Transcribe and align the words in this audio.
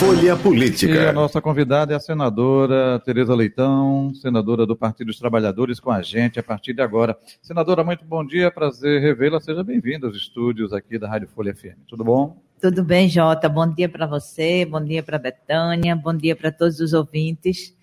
Folha 0.00 0.34
Política. 0.34 0.94
E 0.94 1.06
a 1.06 1.12
nossa 1.12 1.42
convidada 1.42 1.92
é 1.92 1.96
a 1.96 2.00
senadora 2.00 2.98
Tereza 3.00 3.34
Leitão, 3.34 4.14
senadora 4.14 4.64
do 4.64 4.74
Partido 4.74 5.08
dos 5.08 5.18
Trabalhadores, 5.18 5.78
com 5.78 5.90
a 5.90 6.00
gente 6.00 6.40
a 6.40 6.42
partir 6.42 6.72
de 6.72 6.80
agora. 6.80 7.14
Senadora, 7.42 7.84
muito 7.84 8.02
bom 8.06 8.24
dia, 8.24 8.50
prazer 8.50 9.02
revê-la. 9.02 9.38
Seja 9.40 9.62
bem-vinda 9.62 10.06
aos 10.06 10.16
estúdios 10.16 10.72
aqui 10.72 10.98
da 10.98 11.06
Rádio 11.06 11.28
Folha 11.28 11.54
FM. 11.54 11.76
Tudo 11.86 12.02
bom? 12.02 12.40
Tudo 12.58 12.82
bem, 12.82 13.10
Jota. 13.10 13.46
Bom 13.46 13.70
dia 13.70 13.90
para 13.90 14.06
você, 14.06 14.64
bom 14.64 14.82
dia 14.82 15.02
para 15.02 15.18
Betânia, 15.18 15.94
bom 15.94 16.16
dia 16.16 16.34
para 16.34 16.50
todos 16.50 16.80
os 16.80 16.94
ouvintes. 16.94 17.76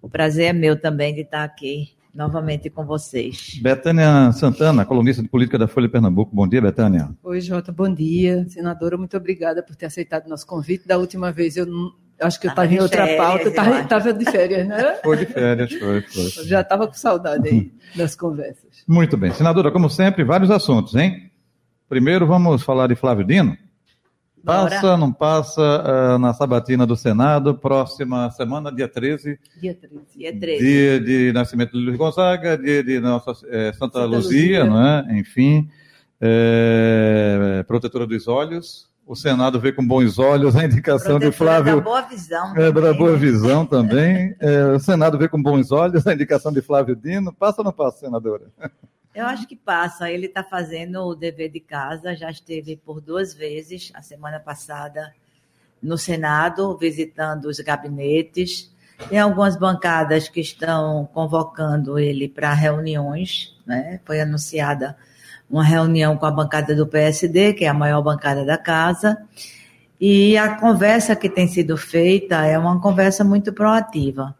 O 0.00 0.08
prazer 0.08 0.50
é 0.50 0.52
meu 0.52 0.80
também 0.80 1.12
de 1.12 1.22
estar 1.22 1.42
aqui 1.42 1.88
novamente 2.14 2.70
com 2.70 2.84
vocês. 2.84 3.58
Betânia 3.60 4.30
Santana, 4.32 4.84
colunista 4.84 5.22
de 5.22 5.28
política 5.28 5.58
da 5.58 5.66
Folha 5.66 5.88
de 5.88 5.92
Pernambuco. 5.92 6.34
Bom 6.34 6.46
dia, 6.46 6.62
Betânia. 6.62 7.10
Oi, 7.22 7.40
Jota, 7.40 7.72
bom 7.72 7.92
dia. 7.92 8.46
Senadora, 8.48 8.96
muito 8.96 9.16
obrigada 9.16 9.62
por 9.62 9.74
ter 9.74 9.86
aceitado 9.86 10.28
nosso 10.28 10.46
convite. 10.46 10.86
Da 10.86 10.96
última 10.96 11.32
vez 11.32 11.56
eu 11.56 11.66
não, 11.66 11.92
acho 12.20 12.40
que 12.40 12.46
eu 12.46 12.50
estava 12.50 12.72
em 12.72 12.80
outra 12.80 13.04
férias, 13.04 13.18
pauta, 13.18 13.80
estava 13.80 14.12
de 14.12 14.24
férias, 14.24 14.68
né? 14.68 14.94
Foi 15.02 15.16
de 15.16 15.26
férias, 15.26 15.72
foi, 15.72 16.02
foi. 16.02 16.44
já 16.44 16.60
estava 16.60 16.86
com 16.86 16.94
saudade 16.94 17.48
aí 17.48 17.72
das 17.96 18.14
conversas. 18.14 18.84
Muito 18.86 19.16
bem. 19.16 19.32
Senadora, 19.32 19.72
como 19.72 19.90
sempre, 19.90 20.22
vários 20.22 20.50
assuntos, 20.50 20.94
hein? 20.94 21.30
Primeiro 21.88 22.26
vamos 22.26 22.62
falar 22.62 22.86
de 22.86 22.94
Flávio 22.94 23.26
Dino. 23.26 23.56
Passa, 24.44 24.96
não 24.96 25.10
passa 25.10 25.62
uh, 25.62 26.18
na 26.18 26.34
sabatina 26.34 26.86
do 26.86 26.94
Senado, 26.94 27.54
próxima 27.54 28.30
semana, 28.30 28.70
dia 28.70 28.86
13. 28.86 29.38
Dia 29.58 29.74
13. 29.74 30.18
Dia 30.18 30.38
13. 30.38 30.64
Dia 30.64 31.00
de 31.00 31.32
nascimento 31.32 31.72
de 31.72 31.78
Luiz 31.78 31.96
Gonzaga, 31.96 32.58
dia 32.58 32.84
de 32.84 33.00
nossa 33.00 33.30
é, 33.48 33.72
Santa, 33.72 34.00
Santa 34.00 34.04
Luzia, 34.04 34.62
Luzia, 34.62 34.64
não 34.64 34.86
é? 34.86 35.18
Enfim, 35.18 35.68
é, 36.20 37.64
protetora 37.66 38.06
dos 38.06 38.28
olhos. 38.28 38.92
O 39.06 39.14
Senado 39.14 39.60
vê 39.60 39.72
com 39.72 39.86
bons 39.86 40.18
olhos 40.18 40.56
a 40.56 40.64
indicação 40.64 41.18
protetora 41.18 41.30
de 41.30 41.36
Flávio. 41.36 41.76
Da 41.76 41.82
boa 41.82 42.02
visão. 42.02 42.56
É, 42.56 42.72
da 42.72 42.94
boa 42.94 43.16
visão 43.16 43.64
também. 43.66 44.34
É, 44.40 44.64
o 44.72 44.78
Senado 44.78 45.18
vê 45.18 45.28
com 45.28 45.42
bons 45.42 45.72
olhos 45.72 46.06
a 46.06 46.12
indicação 46.12 46.52
de 46.52 46.60
Flávio 46.60 46.96
Dino. 46.96 47.32
Passa 47.32 47.60
ou 47.60 47.64
não 47.64 47.72
passa, 47.72 48.00
senadora? 48.00 48.44
Eu 49.14 49.26
acho 49.26 49.46
que 49.46 49.54
passa. 49.54 50.10
Ele 50.10 50.26
está 50.26 50.42
fazendo 50.42 51.00
o 51.04 51.14
dever 51.14 51.48
de 51.48 51.60
casa, 51.60 52.16
já 52.16 52.30
esteve 52.30 52.76
por 52.76 53.00
duas 53.00 53.32
vezes, 53.32 53.92
a 53.94 54.02
semana 54.02 54.40
passada, 54.40 55.14
no 55.80 55.96
Senado, 55.96 56.76
visitando 56.76 57.44
os 57.44 57.60
gabinetes. 57.60 58.74
Tem 59.08 59.18
algumas 59.18 59.56
bancadas 59.56 60.28
que 60.28 60.40
estão 60.40 61.08
convocando 61.14 61.96
ele 61.96 62.28
para 62.28 62.52
reuniões. 62.54 63.56
Né? 63.64 64.00
Foi 64.04 64.20
anunciada 64.20 64.96
uma 65.48 65.62
reunião 65.62 66.16
com 66.16 66.26
a 66.26 66.30
bancada 66.32 66.74
do 66.74 66.86
PSD, 66.86 67.52
que 67.52 67.64
é 67.64 67.68
a 67.68 67.74
maior 67.74 68.02
bancada 68.02 68.44
da 68.44 68.58
casa. 68.58 69.16
E 70.00 70.36
a 70.36 70.56
conversa 70.56 71.14
que 71.14 71.28
tem 71.28 71.46
sido 71.46 71.76
feita 71.76 72.44
é 72.44 72.58
uma 72.58 72.80
conversa 72.80 73.22
muito 73.22 73.52
proativa. 73.52 74.34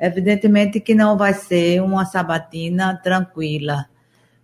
Evidentemente 0.00 0.80
que 0.80 0.96
não 0.96 1.16
vai 1.16 1.32
ser 1.32 1.80
uma 1.80 2.04
sabatina 2.04 3.00
tranquila 3.02 3.86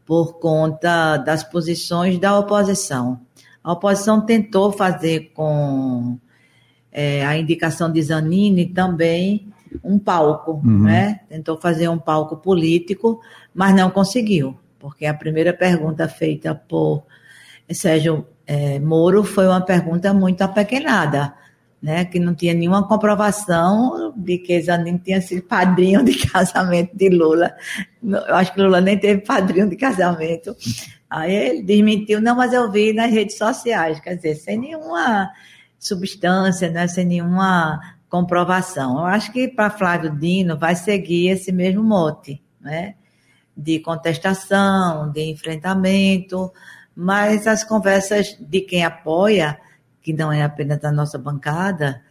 por 0.05 0.39
conta 0.39 1.17
das 1.17 1.45
posições 1.45 2.19
da 2.19 2.39
oposição. 2.39 3.21
A 3.63 3.73
oposição 3.73 4.21
tentou 4.21 4.73
fazer 4.73 5.33
com 5.35 6.19
é, 6.91 7.25
a 7.25 7.37
indicação 7.37 7.91
de 7.91 8.03
Zanini 8.03 8.67
também 8.67 9.53
um 9.83 9.99
palco, 9.99 10.61
uhum. 10.65 10.83
né? 10.83 11.21
Tentou 11.29 11.59
fazer 11.59 11.89
um 11.89 11.99
palco 11.99 12.37
político, 12.37 13.21
mas 13.55 13.75
não 13.75 13.91
conseguiu, 13.91 14.59
porque 14.79 15.07
a 15.07 15.15
primeira 15.15 15.53
pergunta 15.53 16.09
feita 16.09 16.55
por 16.55 17.05
Sérgio 17.71 18.27
é, 18.47 18.79
Moro 18.79 19.25
foi 19.25 19.47
uma 19.47 19.61
pergunta 19.61 20.13
muito 20.13 20.43
apequenada 20.43 21.35
né, 21.83 22.05
que 22.05 22.21
não 22.21 22.33
tinha 22.33 22.55
nenhuma 22.55 22.87
comprovação 22.87 24.15
de 24.17 24.39
que 24.39 24.63
Zanin 24.63 24.99
tinha 24.99 25.21
sido 25.21 25.43
padrinho 25.43 26.05
de 26.05 26.15
casamento 26.29 26.97
de 26.97 27.09
Lula. 27.09 27.53
Eu 28.03 28.37
acho 28.37 28.55
que 28.55 28.61
Lula 28.61 28.81
nem 28.81 28.97
teve 28.97 29.23
padrinho 29.23 29.69
de 29.69 29.75
casamento. 29.75 30.55
Aí 31.11 31.35
ele 31.35 31.63
desmentiu, 31.63 32.21
não, 32.21 32.37
mas 32.37 32.53
eu 32.53 32.71
vi 32.71 32.93
nas 32.93 33.11
redes 33.11 33.37
sociais, 33.37 33.99
quer 33.99 34.15
dizer, 34.15 34.37
sem 34.37 34.59
nenhuma 34.59 35.31
substância, 35.79 36.71
né, 36.71 36.87
sem 36.87 37.05
nenhuma 37.05 37.81
comprovação. 38.09 38.99
Eu 39.01 39.07
acho 39.07 39.33
que 39.33 39.49
para 39.49 39.69
Flávio 39.69 40.17
Dino 40.17 40.57
vai 40.57 40.77
seguir 40.77 41.31
esse 41.31 41.51
mesmo 41.51 41.83
mote, 41.83 42.41
né, 42.61 42.95
de 43.57 43.81
contestação, 43.81 45.11
de 45.11 45.25
enfrentamento, 45.25 46.53
mas 46.95 47.47
as 47.47 47.65
conversas 47.65 48.37
de 48.39 48.61
quem 48.61 48.85
apoia 48.85 49.59
que 50.03 50.13
não 50.13 50.33
é 50.33 50.43
apenas 50.43 50.79
da 50.81 50.91
nossa 50.91 51.19
bancada, 51.19 52.03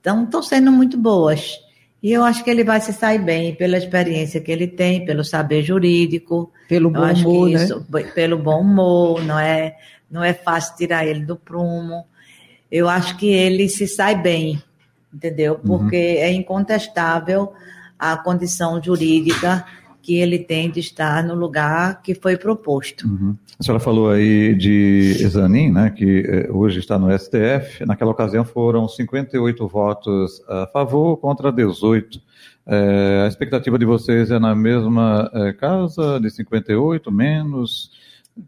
então 0.00 0.24
estão 0.24 0.42
sendo 0.42 0.70
muito 0.70 0.96
boas. 0.96 1.58
E 2.02 2.12
eu 2.12 2.22
acho 2.22 2.44
que 2.44 2.50
ele 2.50 2.62
vai 2.62 2.80
se 2.82 2.92
sair 2.92 3.18
bem 3.18 3.54
pela 3.54 3.78
experiência 3.78 4.40
que 4.40 4.52
ele 4.52 4.66
tem, 4.66 5.06
pelo 5.06 5.24
saber 5.24 5.62
jurídico. 5.62 6.52
Pelo 6.68 6.90
bom 6.90 7.10
humor, 7.10 7.48
né? 7.48 7.64
isso, 7.64 7.86
né? 7.90 8.02
Pelo 8.14 8.36
bom 8.36 8.60
humor, 8.60 9.24
não 9.24 9.38
é, 9.38 9.74
não 10.10 10.22
é 10.22 10.34
fácil 10.34 10.76
tirar 10.76 11.06
ele 11.06 11.24
do 11.24 11.34
prumo. 11.34 12.04
Eu 12.70 12.90
acho 12.90 13.16
que 13.16 13.26
ele 13.26 13.70
se 13.70 13.88
sai 13.88 14.20
bem, 14.20 14.62
entendeu? 15.12 15.54
Uhum. 15.54 15.78
Porque 15.78 15.96
uhum. 15.96 16.22
é 16.24 16.30
incontestável 16.32 17.54
a 17.98 18.18
condição 18.18 18.82
jurídica 18.82 19.64
que 20.04 20.18
ele 20.18 20.38
tem 20.38 20.70
de 20.70 20.80
estar 20.80 21.24
no 21.24 21.34
lugar 21.34 22.02
que 22.02 22.14
foi 22.14 22.36
proposto. 22.36 23.08
Uhum. 23.08 23.34
A 23.58 23.62
senhora 23.62 23.82
falou 23.82 24.10
aí 24.10 24.54
de 24.54 25.14
Zanin, 25.26 25.72
né, 25.72 25.88
que 25.88 26.26
eh, 26.28 26.48
hoje 26.50 26.78
está 26.78 26.98
no 26.98 27.10
STF. 27.18 27.86
Naquela 27.86 28.10
ocasião 28.10 28.44
foram 28.44 28.86
58 28.86 29.66
votos 29.66 30.42
a 30.46 30.66
favor 30.66 31.16
contra 31.16 31.50
18. 31.50 32.20
É, 32.66 33.22
a 33.24 33.28
expectativa 33.28 33.78
de 33.78 33.86
vocês 33.86 34.30
é 34.30 34.38
na 34.38 34.54
mesma 34.54 35.30
é, 35.32 35.54
casa, 35.54 36.20
de 36.20 36.30
58, 36.30 37.10
menos? 37.10 37.90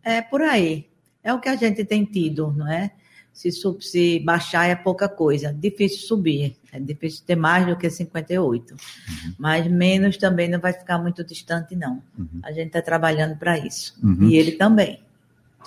É 0.04 0.20
por 0.20 0.42
aí. 0.42 0.86
É 1.24 1.32
o 1.32 1.40
que 1.40 1.48
a 1.48 1.56
gente 1.56 1.86
tem 1.86 2.04
tido, 2.04 2.52
não 2.54 2.70
é? 2.70 2.90
Se, 3.32 3.50
se 3.50 4.20
baixar 4.20 4.68
é 4.68 4.74
pouca 4.74 5.08
coisa, 5.08 5.54
difícil 5.54 6.06
subir, 6.06 6.56
é 6.76 6.80
difícil 6.80 7.24
ter 7.26 7.36
mais 7.36 7.66
do 7.66 7.76
que 7.76 7.88
58. 7.88 8.72
Uhum. 8.72 9.34
Mas 9.38 9.66
menos 9.66 10.16
também 10.16 10.48
não 10.48 10.60
vai 10.60 10.72
ficar 10.72 10.98
muito 10.98 11.24
distante, 11.24 11.74
não. 11.74 12.02
Uhum. 12.18 12.40
A 12.44 12.52
gente 12.52 12.66
está 12.66 12.82
trabalhando 12.82 13.36
para 13.36 13.58
isso. 13.58 13.94
Uhum. 14.02 14.28
E 14.28 14.36
ele 14.36 14.52
também. 14.52 15.00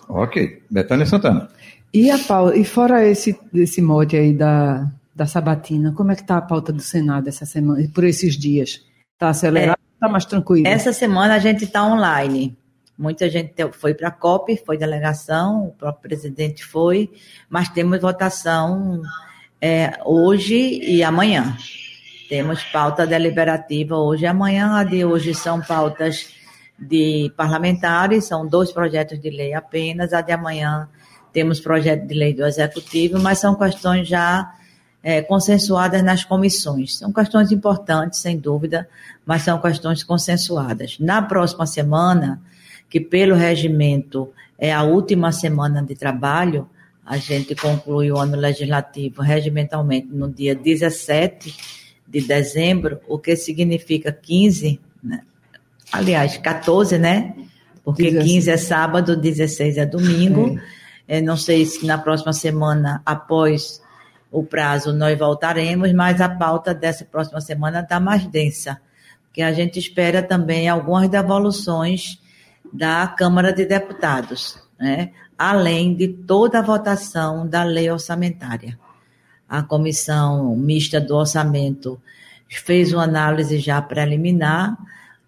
Ok. 0.07 0.61
Betânia 0.69 1.05
Santana. 1.05 1.49
E 1.91 2.11
a 2.11 2.19
pauta, 2.19 2.55
e 2.55 2.63
fora 2.63 3.05
esse, 3.05 3.37
esse 3.53 3.81
mote 3.81 4.15
aí 4.15 4.33
da, 4.33 4.87
da 5.15 5.25
sabatina, 5.25 5.91
como 5.93 6.11
é 6.11 6.15
que 6.15 6.21
está 6.21 6.37
a 6.37 6.41
pauta 6.41 6.71
do 6.71 6.81
Senado 6.81 7.27
essa 7.27 7.45
semana, 7.45 7.87
por 7.93 8.03
esses 8.03 8.37
dias? 8.37 8.85
Está 9.13 9.29
acelerado? 9.29 9.79
Está 9.95 10.07
é, 10.07 10.11
mais 10.11 10.25
tranquilo? 10.25 10.67
Essa 10.67 10.93
semana 10.93 11.35
a 11.35 11.39
gente 11.39 11.63
está 11.63 11.83
online. 11.83 12.55
Muita 12.95 13.29
gente 13.29 13.53
foi 13.71 13.95
para 13.95 14.09
a 14.09 14.11
COP, 14.11 14.61
foi 14.65 14.77
delegação, 14.77 15.67
o 15.67 15.71
próprio 15.71 16.09
presidente 16.09 16.63
foi, 16.63 17.09
mas 17.49 17.69
temos 17.69 17.99
votação 17.99 19.01
é, 19.61 19.99
hoje 20.05 20.55
e 20.55 21.03
amanhã. 21.03 21.55
Temos 22.29 22.63
pauta 22.63 23.07
deliberativa 23.07 23.97
hoje 23.97 24.23
e 24.23 24.27
amanhã. 24.27 24.75
A 24.75 24.83
de 24.83 25.03
hoje 25.03 25.33
são 25.33 25.61
pautas 25.61 26.33
de 26.77 27.31
parlamentares, 27.35 28.25
são 28.25 28.47
dois 28.47 28.71
projetos 28.71 29.19
de 29.19 29.29
lei 29.29 29.53
apenas. 29.53 30.13
A 30.13 30.21
de 30.21 30.31
amanhã 30.31 30.87
temos 31.33 31.59
projeto 31.59 32.07
de 32.07 32.13
lei 32.13 32.33
do 32.33 32.45
executivo, 32.45 33.19
mas 33.19 33.39
são 33.39 33.55
questões 33.55 34.07
já 34.07 34.53
é, 35.03 35.21
consensuadas 35.21 36.03
nas 36.03 36.23
comissões. 36.23 36.97
São 36.97 37.11
questões 37.11 37.51
importantes, 37.51 38.19
sem 38.19 38.37
dúvida, 38.37 38.87
mas 39.25 39.41
são 39.41 39.59
questões 39.59 40.03
consensuadas. 40.03 40.97
Na 40.99 41.21
próxima 41.21 41.65
semana, 41.65 42.41
que 42.89 42.99
pelo 42.99 43.35
regimento 43.35 44.31
é 44.57 44.73
a 44.73 44.83
última 44.83 45.31
semana 45.31 45.81
de 45.83 45.95
trabalho, 45.95 46.69
a 47.09 47.17
gente 47.17 47.55
conclui 47.55 48.11
o 48.11 48.19
ano 48.19 48.37
legislativo 48.37 49.23
regimentalmente 49.23 50.05
no 50.11 50.31
dia 50.31 50.53
17 50.53 51.55
de 52.07 52.21
dezembro, 52.21 52.99
o 53.07 53.17
que 53.17 53.35
significa 53.35 54.11
15, 54.11 54.79
né? 55.03 55.21
aliás, 55.91 56.37
14, 56.37 56.99
né? 56.99 57.33
Porque 57.83 58.11
16. 58.11 58.31
15 58.31 58.51
é 58.51 58.57
sábado, 58.57 59.17
16 59.17 59.77
é 59.79 59.85
domingo. 59.87 60.59
É. 61.07 61.19
não 61.19 61.35
sei 61.35 61.65
se 61.65 61.83
na 61.83 61.97
próxima 61.97 62.31
semana, 62.31 63.01
após 63.03 63.81
o 64.31 64.43
prazo, 64.43 64.93
nós 64.93 65.17
voltaremos, 65.17 65.91
mas 65.91 66.21
a 66.21 66.29
pauta 66.29 66.75
dessa 66.75 67.03
próxima 67.05 67.41
semana 67.41 67.79
está 67.79 67.99
mais 67.99 68.27
densa, 68.27 68.79
porque 69.25 69.41
a 69.41 69.51
gente 69.51 69.79
espera 69.79 70.21
também 70.21 70.69
algumas 70.69 71.09
devoluções 71.09 72.21
da 72.71 73.07
Câmara 73.07 73.51
de 73.51 73.65
Deputados. 73.65 74.59
Né? 74.79 75.09
Além 75.39 75.95
de 75.95 76.09
toda 76.09 76.59
a 76.59 76.61
votação 76.61 77.47
da 77.47 77.63
lei 77.63 77.89
orçamentária. 77.89 78.77
A 79.47 79.63
comissão 79.63 80.53
mista 80.57 80.99
do 80.99 81.15
orçamento 81.15 81.97
fez 82.49 82.91
uma 82.91 83.05
análise 83.05 83.57
já 83.57 83.81
preliminar, 83.81 84.77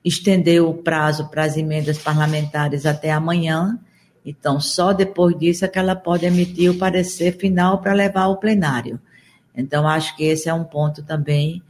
estendeu 0.03 0.69
o 0.69 0.73
prazo 0.73 1.29
para 1.29 1.45
as 1.45 1.55
emendas 1.55 1.97
parlamentares 1.97 2.85
até 2.85 3.09
amanhã, 3.09 3.79
então 4.25 4.59
só 4.59 4.91
depois 4.91 5.39
disso 5.39 5.63
é 5.63 5.69
que 5.69 5.79
ela 5.79 5.95
pode 5.95 6.25
emitir 6.25 6.69
o 6.69 6.77
parecer 6.77 7.37
final 7.37 7.79
para 7.79 7.93
levar 7.93 8.23
ao 8.23 8.35
plenário. 8.35 8.99
Então, 9.55 9.87
acho 9.87 10.15
que 10.17 10.25
esse 10.25 10.49
é 10.49 10.53
um 10.53 10.65
ponto 10.65 11.03
também 11.03 11.63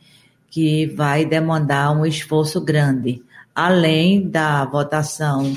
que 0.50 0.88
vai 0.88 1.26
demandar 1.26 1.92
um 1.92 2.06
esforço 2.08 2.60
grande, 2.60 3.22
além 3.54 4.28
da 4.28 4.66
votação 4.66 5.56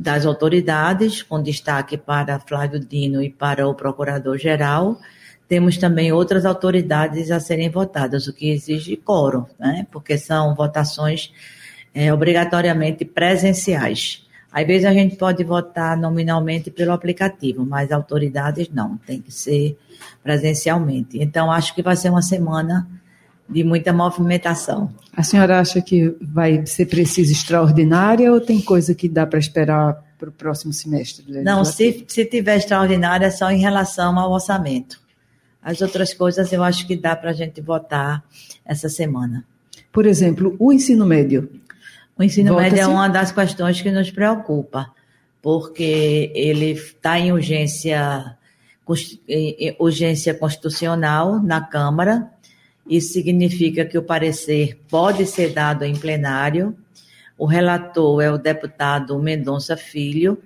das 0.00 0.24
autoridades, 0.24 1.22
com 1.22 1.42
destaque 1.42 1.98
para 1.98 2.40
Flávio 2.40 2.80
Dino 2.80 3.22
e 3.22 3.28
para 3.28 3.68
o 3.68 3.74
Procurador-Geral. 3.74 4.98
Temos 5.46 5.76
também 5.76 6.10
outras 6.10 6.46
autoridades 6.46 7.30
a 7.30 7.38
serem 7.38 7.68
votadas, 7.68 8.26
o 8.26 8.32
que 8.32 8.48
exige 8.48 8.96
quórum, 8.96 9.44
né? 9.58 9.86
porque 9.92 10.16
são 10.16 10.54
votações 10.54 11.30
é, 11.92 12.10
obrigatoriamente 12.14 13.04
presenciais. 13.04 14.26
Às 14.50 14.66
vezes 14.66 14.86
a 14.86 14.92
gente 14.94 15.16
pode 15.16 15.44
votar 15.44 15.98
nominalmente 15.98 16.70
pelo 16.70 16.92
aplicativo, 16.92 17.66
mas 17.66 17.92
autoridades 17.92 18.70
não, 18.70 18.96
tem 18.96 19.20
que 19.20 19.30
ser 19.30 19.78
presencialmente. 20.22 21.18
Então, 21.20 21.52
acho 21.52 21.74
que 21.74 21.82
vai 21.82 21.94
ser 21.94 22.08
uma 22.08 22.22
semana 22.22 22.88
de 23.50 23.64
muita 23.64 23.92
movimentação. 23.92 24.90
A 25.12 25.22
senhora 25.22 25.60
acha 25.60 25.82
que 25.82 26.14
vai 26.20 26.64
ser 26.66 26.86
preciso 26.86 27.32
extraordinária 27.32 28.32
ou 28.32 28.40
tem 28.40 28.60
coisa 28.60 28.94
que 28.94 29.08
dá 29.08 29.26
para 29.26 29.38
esperar 29.38 30.02
para 30.18 30.28
o 30.28 30.32
próximo 30.32 30.72
semestre? 30.72 31.24
Não, 31.42 31.64
se, 31.64 32.04
se 32.06 32.24
tiver 32.26 32.56
extraordinária 32.56 33.26
é 33.26 33.30
só 33.30 33.50
em 33.50 33.58
relação 33.58 34.18
ao 34.18 34.30
orçamento. 34.30 35.00
As 35.62 35.80
outras 35.80 36.14
coisas 36.14 36.52
eu 36.52 36.62
acho 36.62 36.86
que 36.86 36.96
dá 36.96 37.16
para 37.16 37.30
a 37.30 37.34
gente 37.34 37.60
votar 37.60 38.22
essa 38.64 38.88
semana. 38.88 39.44
Por 39.92 40.06
exemplo, 40.06 40.54
o 40.58 40.72
ensino 40.72 41.04
médio. 41.04 41.50
O 42.16 42.22
ensino 42.22 42.54
médio 42.56 42.78
é 42.78 42.86
uma 42.86 43.08
das 43.08 43.32
questões 43.32 43.80
que 43.80 43.90
nos 43.90 44.10
preocupa, 44.10 44.90
porque 45.42 46.30
ele 46.34 46.72
está 46.72 47.18
em 47.18 47.32
urgência, 47.32 48.36
urgência 49.78 50.34
constitucional 50.34 51.42
na 51.42 51.62
Câmara. 51.62 52.30
Isso 52.90 53.12
significa 53.12 53.84
que 53.84 53.96
o 53.96 54.02
parecer 54.02 54.76
pode 54.90 55.24
ser 55.24 55.52
dado 55.52 55.84
em 55.84 55.94
plenário. 55.94 56.76
O 57.38 57.46
relator 57.46 58.20
é 58.20 58.32
o 58.32 58.36
deputado 58.36 59.16
Mendonça 59.20 59.76
Filho. 59.76 60.36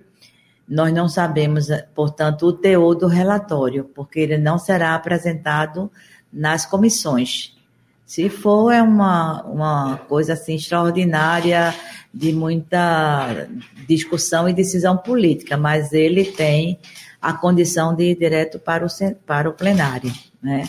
Nós 0.69 0.93
não 0.93 1.09
sabemos, 1.09 1.69
portanto, 1.95 2.47
o 2.47 2.53
teor 2.53 2.95
do 2.97 3.07
relatório, 3.07 3.85
porque 3.95 4.21
ele 4.21 4.37
não 4.37 4.59
será 4.59 4.95
apresentado 4.95 5.91
nas 6.31 6.67
comissões. 6.67 7.57
Se 8.05 8.29
for, 8.29 8.71
é 8.71 8.83
uma, 8.83 9.43
uma 9.45 9.97
coisa 9.97 10.35
assim 10.35 10.57
extraordinária, 10.57 11.75
de 12.13 12.31
muita 12.33 13.49
discussão 13.89 14.47
e 14.49 14.53
decisão 14.53 14.99
política, 14.99 15.57
mas 15.57 15.93
ele 15.93 16.25
tem 16.25 16.79
a 17.21 17.33
condição 17.33 17.97
de 17.97 18.11
ir 18.11 18.19
direto 18.19 18.59
para 18.59 18.87
o, 18.87 18.89
para 19.27 19.49
o 19.49 19.55
plenário. 19.55 20.13
Né? 20.43 20.69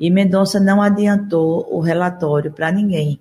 E 0.00 0.08
Mendonça 0.08 0.58
não 0.58 0.80
adiantou 0.80 1.68
o 1.70 1.78
relatório 1.78 2.50
para 2.50 2.72
ninguém. 2.72 3.20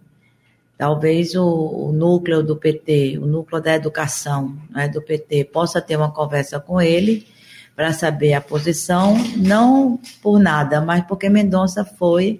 Talvez 0.77 1.35
o, 1.35 1.45
o, 1.45 1.91
núcleo 1.91 2.41
do 2.41 2.55
PT, 2.55 3.19
o 3.21 3.25
núcleo 3.25 3.61
da 3.61 3.75
educação 3.75 4.55
né, 4.69 4.87
do 4.87 5.01
PT, 5.01 5.43
possa 5.43 5.81
ter 5.81 5.97
uma 5.97 6.09
conversa 6.09 6.57
com 6.57 6.79
ele 6.79 7.27
para 7.75 7.91
saber 7.91 8.33
a 8.33 8.39
posição, 8.39 9.17
não 9.35 9.99
por 10.21 10.39
nada, 10.39 10.79
mas 10.79 11.03
porque 11.05 11.27
Mendonça 11.27 11.83
foi 11.83 12.39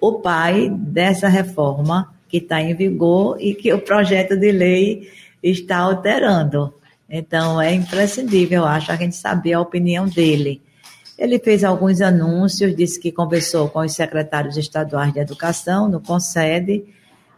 o 0.00 0.14
pai 0.14 0.68
dessa 0.68 1.28
reforma 1.28 2.12
que 2.28 2.38
está 2.38 2.60
em 2.60 2.74
vigor 2.74 3.36
e 3.40 3.54
que 3.54 3.72
o 3.72 3.78
projeto 3.78 4.36
de 4.36 4.50
lei 4.50 5.08
está 5.40 5.78
alterando. 5.78 6.74
Então, 7.08 7.60
é 7.60 7.72
imprescindível, 7.72 8.62
eu 8.62 8.66
acho, 8.66 8.90
a 8.90 8.96
gente 8.96 9.14
saber 9.14 9.52
a 9.52 9.60
opinião 9.60 10.08
dele. 10.08 10.60
Ele 11.18 11.38
fez 11.38 11.64
alguns 11.64 12.00
anúncios, 12.00 12.76
disse 12.76 13.00
que 13.00 13.10
conversou 13.10 13.68
com 13.68 13.80
os 13.80 13.92
secretários 13.94 14.56
estaduais 14.56 15.12
de 15.12 15.20
educação 15.20 15.88
no 15.88 16.00
Concede, 16.00 16.84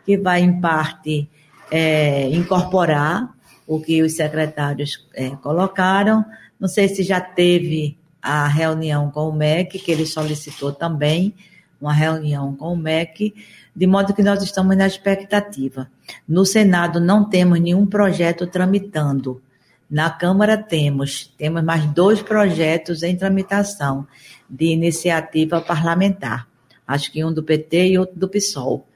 que 0.05 0.17
vai, 0.17 0.41
em 0.41 0.61
parte, 0.61 1.29
é, 1.71 2.29
incorporar 2.31 3.33
o 3.67 3.81
que 3.81 4.03
os 4.03 4.17
secretários 4.17 5.07
é, 5.15 5.31
colocaram. 5.37 6.25
Não 6.59 6.67
sei 6.67 6.89
se 6.89 7.03
já 7.03 7.21
teve 7.21 7.97
a 8.21 8.49
reunião 8.49 9.11
com 9.11 9.29
o 9.29 9.33
MEC, 9.33 9.79
que 9.79 9.93
ele 9.93 10.07
solicitou 10.07 10.73
também, 10.73 11.35
uma 11.81 11.93
reunião 11.93 12.55
com 12.57 12.73
o 12.73 12.77
MEC, 12.77 13.35
de 13.77 13.87
modo 13.87 14.13
que 14.13 14.23
nós 14.23 14.43
estamos 14.43 14.77
na 14.77 14.87
expectativa. 14.87 15.89
No 16.27 16.45
Senado 16.45 16.99
não 16.99 17.29
temos 17.29 17.61
nenhum 17.61 17.87
projeto 17.87 18.47
tramitando. 18.47 19.41
Na 19.91 20.11
Câmara 20.11 20.57
temos, 20.59 21.33
temos 21.39 21.63
mais 21.65 21.87
dois 21.87 22.21
projetos 22.21 23.03
em 23.03 23.17
tramitação 23.17 24.07
de 24.49 24.67
iniciativa 24.67 25.61
parlamentar. 25.61 26.47
Acho 26.87 27.11
que 27.11 27.25
um 27.25 27.33
do 27.33 27.43
PT 27.43 27.89
e 27.89 27.99
outro 27.99 28.19
do 28.19 28.29
PSOL. 28.29 28.87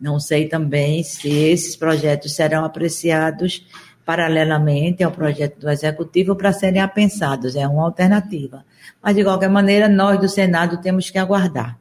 Não 0.00 0.20
sei 0.20 0.48
também 0.48 1.02
se 1.02 1.28
esses 1.28 1.74
projetos 1.76 2.34
serão 2.34 2.64
apreciados 2.64 3.66
paralelamente 4.04 5.02
ao 5.02 5.12
projeto 5.12 5.60
do 5.60 5.70
Executivo 5.70 6.36
para 6.36 6.52
serem 6.52 6.82
apensados. 6.82 7.56
É 7.56 7.66
uma 7.66 7.84
alternativa. 7.84 8.64
Mas, 9.02 9.14
de 9.14 9.24
qualquer 9.24 9.48
maneira, 9.48 9.88
nós 9.88 10.18
do 10.18 10.28
Senado 10.28 10.80
temos 10.82 11.08
que 11.08 11.18
aguardar. 11.18 11.78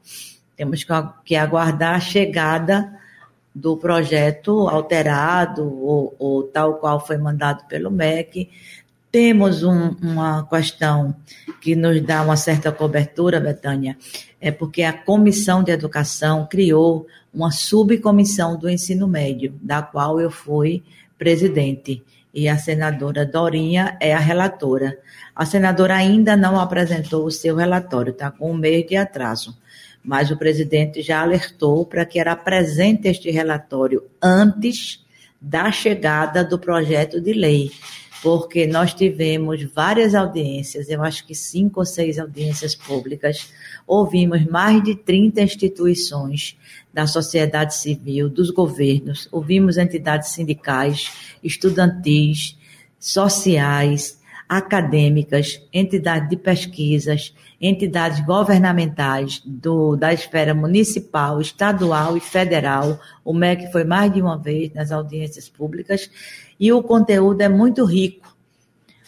Temos 0.56 0.86
que 1.26 1.36
aguardar 1.36 1.96
a 1.96 2.00
chegada 2.00 3.01
do 3.54 3.76
projeto 3.78 4.68
alterado 4.68 5.64
ou, 5.64 6.16
ou 6.18 6.44
tal 6.44 6.76
qual 6.76 7.06
foi 7.06 7.18
mandado 7.18 7.66
pelo 7.68 7.92
MEC. 7.92 8.50
Temos 9.12 9.62
um, 9.64 9.96
uma 10.02 10.48
questão 10.48 11.14
que 11.60 11.76
nos 11.76 12.02
dá 12.02 12.22
uma 12.22 12.38
certa 12.38 12.72
cobertura, 12.72 13.42
Betânia, 13.42 13.98
é 14.40 14.52
porque 14.52 14.84
a 14.84 14.94
Comissão 14.94 15.62
de 15.62 15.72
Educação 15.72 16.48
criou 16.50 17.06
uma 17.34 17.52
subcomissão 17.52 18.58
do 18.58 18.70
ensino 18.70 19.08
médio, 19.08 19.54
da 19.62 19.82
qual 19.82 20.20
eu 20.20 20.32
fui 20.32 20.82
presidente, 21.18 22.02
e 22.34 22.48
a 22.48 22.58
senadora 22.58 23.26
Dorinha 23.26 23.98
é 24.00 24.14
a 24.14 24.20
relatora. 24.20 24.98
A 25.36 25.46
senadora 25.46 25.96
ainda 25.96 26.36
não 26.36 26.60
apresentou 26.60 27.26
o 27.26 27.32
seu 27.32 27.56
relatório, 27.56 28.12
está 28.12 28.32
com 28.32 28.52
um 28.52 28.58
mês 28.58 28.86
de 28.88 28.96
atraso 28.96 29.60
mas 30.04 30.32
o 30.32 30.38
presidente 30.38 31.02
já 31.02 31.22
alertou 31.22 31.86
para 31.86 32.06
que 32.06 32.20
era 32.20 32.36
presente 32.36 33.08
este 33.08 33.30
relatório 33.30 34.04
antes 34.22 35.06
da 35.40 35.72
chegada 35.72 36.44
do 36.44 36.58
projeto 36.58 37.20
de 37.20 37.34
lei, 37.34 37.72
porque 38.22 38.68
nós 38.68 38.94
tivemos 38.94 39.64
várias 39.64 40.14
audiências, 40.14 40.90
eu 40.90 41.04
acho 41.04 41.26
que 41.26 41.34
cinco 41.34 41.80
ou 41.80 41.86
seis 41.86 42.20
audiências 42.20 42.76
públicas, 42.76 43.52
ouvimos 43.88 44.46
mais 44.46 44.84
de 44.84 44.96
30 44.96 45.42
instituições 45.42 46.58
da 46.94 47.08
sociedade 47.08 47.76
civil, 47.76 48.30
dos 48.30 48.50
governos, 48.50 49.28
ouvimos 49.32 49.78
entidades 49.78 50.30
sindicais, 50.30 51.12
estudantis, 51.44 52.58
sociais, 53.00 54.20
acadêmicas, 54.48 55.66
entidades 55.74 56.30
de 56.30 56.36
pesquisas, 56.36 57.34
entidades 57.62 58.20
governamentais 58.26 59.42
do, 59.46 59.96
da 59.96 60.12
esfera 60.12 60.54
municipal, 60.54 61.40
estadual 61.40 62.18
e 62.18 62.20
federal. 62.20 63.00
O 63.24 63.34
MEC 63.34 63.72
foi 63.72 63.86
mais 63.86 64.12
de 64.14 64.22
uma 64.22 64.38
vez 64.38 64.74
nas 64.74 64.92
audiências 64.92 65.48
públicas 65.48 66.10
e 66.60 66.72
o 66.74 66.84
conteúdo 66.84 67.40
é 67.42 67.48
muito 67.48 67.86
rico. 67.86 68.31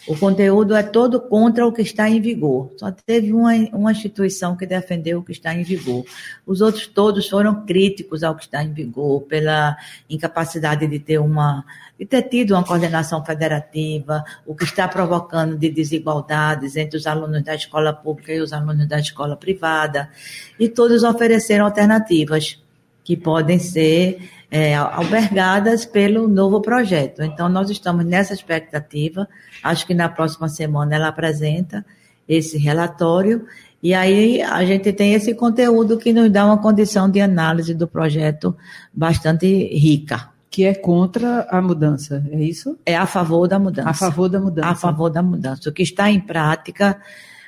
O 0.06 0.16
conteúdo 0.18 0.74
é 0.74 0.82
todo 0.82 1.18
contra 1.18 1.66
o 1.66 1.72
que 1.72 1.80
está 1.80 2.08
em 2.08 2.20
vigor. 2.20 2.70
Só 2.76 2.90
teve 2.90 3.32
uma, 3.32 3.52
uma 3.72 3.92
instituição 3.92 4.54
que 4.54 4.66
defendeu 4.66 5.20
o 5.20 5.22
que 5.22 5.32
está 5.32 5.54
em 5.54 5.62
vigor. 5.62 6.04
Os 6.46 6.60
outros 6.60 6.86
todos 6.86 7.28
foram 7.28 7.64
críticos 7.64 8.22
ao 8.22 8.34
que 8.34 8.42
está 8.42 8.62
em 8.62 8.72
vigor, 8.72 9.22
pela 9.22 9.76
incapacidade 10.08 10.86
de 10.86 10.98
ter 10.98 11.18
uma, 11.18 11.64
de 11.98 12.04
ter 12.04 12.22
tido 12.24 12.52
uma 12.52 12.64
coordenação 12.64 13.24
federativa, 13.24 14.22
o 14.44 14.54
que 14.54 14.64
está 14.64 14.86
provocando 14.86 15.56
de 15.56 15.70
desigualdades 15.70 16.76
entre 16.76 16.98
os 16.98 17.06
alunos 17.06 17.42
da 17.42 17.54
escola 17.54 17.92
pública 17.92 18.32
e 18.32 18.40
os 18.40 18.52
alunos 18.52 18.86
da 18.86 18.98
escola 18.98 19.36
privada. 19.36 20.10
E 20.58 20.68
todos 20.68 21.02
ofereceram 21.02 21.64
alternativas 21.64 22.62
que 23.04 23.16
podem 23.16 23.58
ser 23.58 24.30
é, 24.50 24.74
albergadas 24.74 25.84
pelo 25.84 26.26
novo 26.26 26.60
projeto. 26.60 27.22
Então, 27.22 27.48
nós 27.48 27.70
estamos 27.70 28.04
nessa 28.04 28.32
expectativa. 28.32 29.28
Acho 29.62 29.86
que 29.86 29.94
na 29.94 30.08
próxima 30.08 30.48
semana 30.48 30.96
ela 30.96 31.08
apresenta 31.08 31.84
esse 32.26 32.56
relatório. 32.56 33.46
E 33.82 33.92
aí 33.92 34.40
a 34.40 34.64
gente 34.64 34.92
tem 34.92 35.12
esse 35.12 35.34
conteúdo 35.34 35.98
que 35.98 36.12
nos 36.12 36.30
dá 36.30 36.46
uma 36.46 36.58
condição 36.58 37.10
de 37.10 37.20
análise 37.20 37.74
do 37.74 37.86
projeto 37.86 38.56
bastante 38.92 39.46
rica, 39.46 40.30
que 40.50 40.64
é 40.64 40.74
contra 40.74 41.46
a 41.50 41.60
mudança, 41.60 42.24
é 42.32 42.42
isso? 42.42 42.78
É 42.86 42.96
a 42.96 43.04
favor 43.04 43.46
da 43.46 43.58
mudança. 43.58 43.90
A 43.90 43.92
favor 43.92 44.28
da 44.28 44.40
mudança. 44.40 44.68
A 44.68 44.74
favor 44.74 45.10
da 45.10 45.22
mudança. 45.22 45.68
O 45.68 45.72
que 45.72 45.82
está 45.82 46.10
em 46.10 46.20
prática 46.20 46.98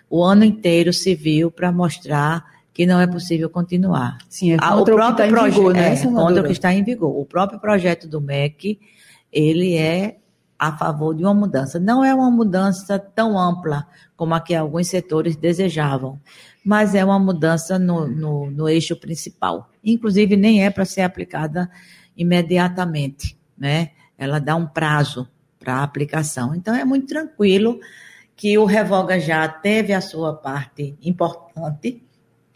o 0.08 0.22
ano 0.22 0.44
inteiro 0.44 0.92
se 0.92 1.14
viu 1.14 1.50
para 1.50 1.72
mostrar 1.72 2.44
que 2.76 2.84
não 2.84 3.00
é 3.00 3.06
possível 3.06 3.48
continuar. 3.48 4.18
Sim, 4.28 4.52
é 4.52 4.58
contra 4.58 4.92
o, 4.92 4.96
próprio 4.98 5.14
o 5.14 5.16
que 5.16 5.22
está 5.22 5.48
em 5.48 5.50
vigor, 5.50 5.72
né, 5.72 5.94
é, 5.94 6.04
contra 6.04 6.42
o 6.42 6.44
que 6.44 6.52
está 6.52 6.74
em 6.74 6.84
vigor. 6.84 7.18
O 7.18 7.24
próprio 7.24 7.58
projeto 7.58 8.06
do 8.06 8.20
MEC, 8.20 8.78
ele 9.32 9.74
é 9.78 10.18
a 10.58 10.76
favor 10.76 11.14
de 11.14 11.24
uma 11.24 11.32
mudança. 11.32 11.80
Não 11.80 12.04
é 12.04 12.14
uma 12.14 12.30
mudança 12.30 12.98
tão 12.98 13.38
ampla 13.38 13.86
como 14.14 14.34
a 14.34 14.40
que 14.40 14.54
alguns 14.54 14.88
setores 14.88 15.36
desejavam, 15.36 16.20
mas 16.62 16.94
é 16.94 17.02
uma 17.02 17.18
mudança 17.18 17.78
no, 17.78 18.06
no, 18.06 18.50
no 18.50 18.68
eixo 18.68 18.94
principal. 18.94 19.70
Inclusive, 19.82 20.36
nem 20.36 20.62
é 20.62 20.68
para 20.68 20.84
ser 20.84 21.00
aplicada 21.00 21.70
imediatamente, 22.14 23.38
né? 23.56 23.92
Ela 24.18 24.38
dá 24.38 24.54
um 24.54 24.66
prazo 24.66 25.26
para 25.58 25.76
a 25.76 25.82
aplicação. 25.82 26.54
Então, 26.54 26.74
é 26.74 26.84
muito 26.84 27.06
tranquilo 27.06 27.80
que 28.36 28.58
o 28.58 28.66
Revoga 28.66 29.18
já 29.18 29.48
teve 29.48 29.94
a 29.94 30.02
sua 30.02 30.34
parte 30.34 30.94
importante 31.00 32.05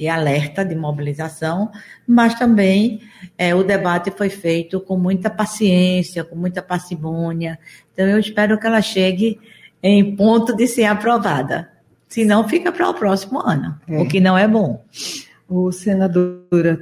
de 0.01 0.09
alerta, 0.09 0.65
de 0.65 0.75
mobilização, 0.75 1.71
mas 2.09 2.35
também 2.35 3.03
é, 3.37 3.55
o 3.55 3.63
debate 3.63 4.11
foi 4.11 4.31
feito 4.31 4.81
com 4.81 4.97
muita 4.97 5.29
paciência, 5.29 6.25
com 6.25 6.35
muita 6.35 6.63
parcimônia. 6.63 7.59
Então, 7.93 8.07
eu 8.07 8.19
espero 8.19 8.59
que 8.59 8.67
ela 8.67 8.81
chegue 8.81 9.39
em 9.83 10.17
ponto 10.17 10.57
de 10.57 10.67
ser 10.67 10.85
aprovada. 10.85 11.69
Senão, 12.09 12.49
fica 12.49 12.73
para 12.73 12.89
o 12.89 12.95
próximo 12.95 13.41
ano, 13.47 13.79
é. 13.87 14.01
o 14.01 14.09
que 14.09 14.21
não 14.21 14.39
é 14.39 14.49
bom. 14.49 14.83
O 15.47 15.71
senadora, 15.71 16.79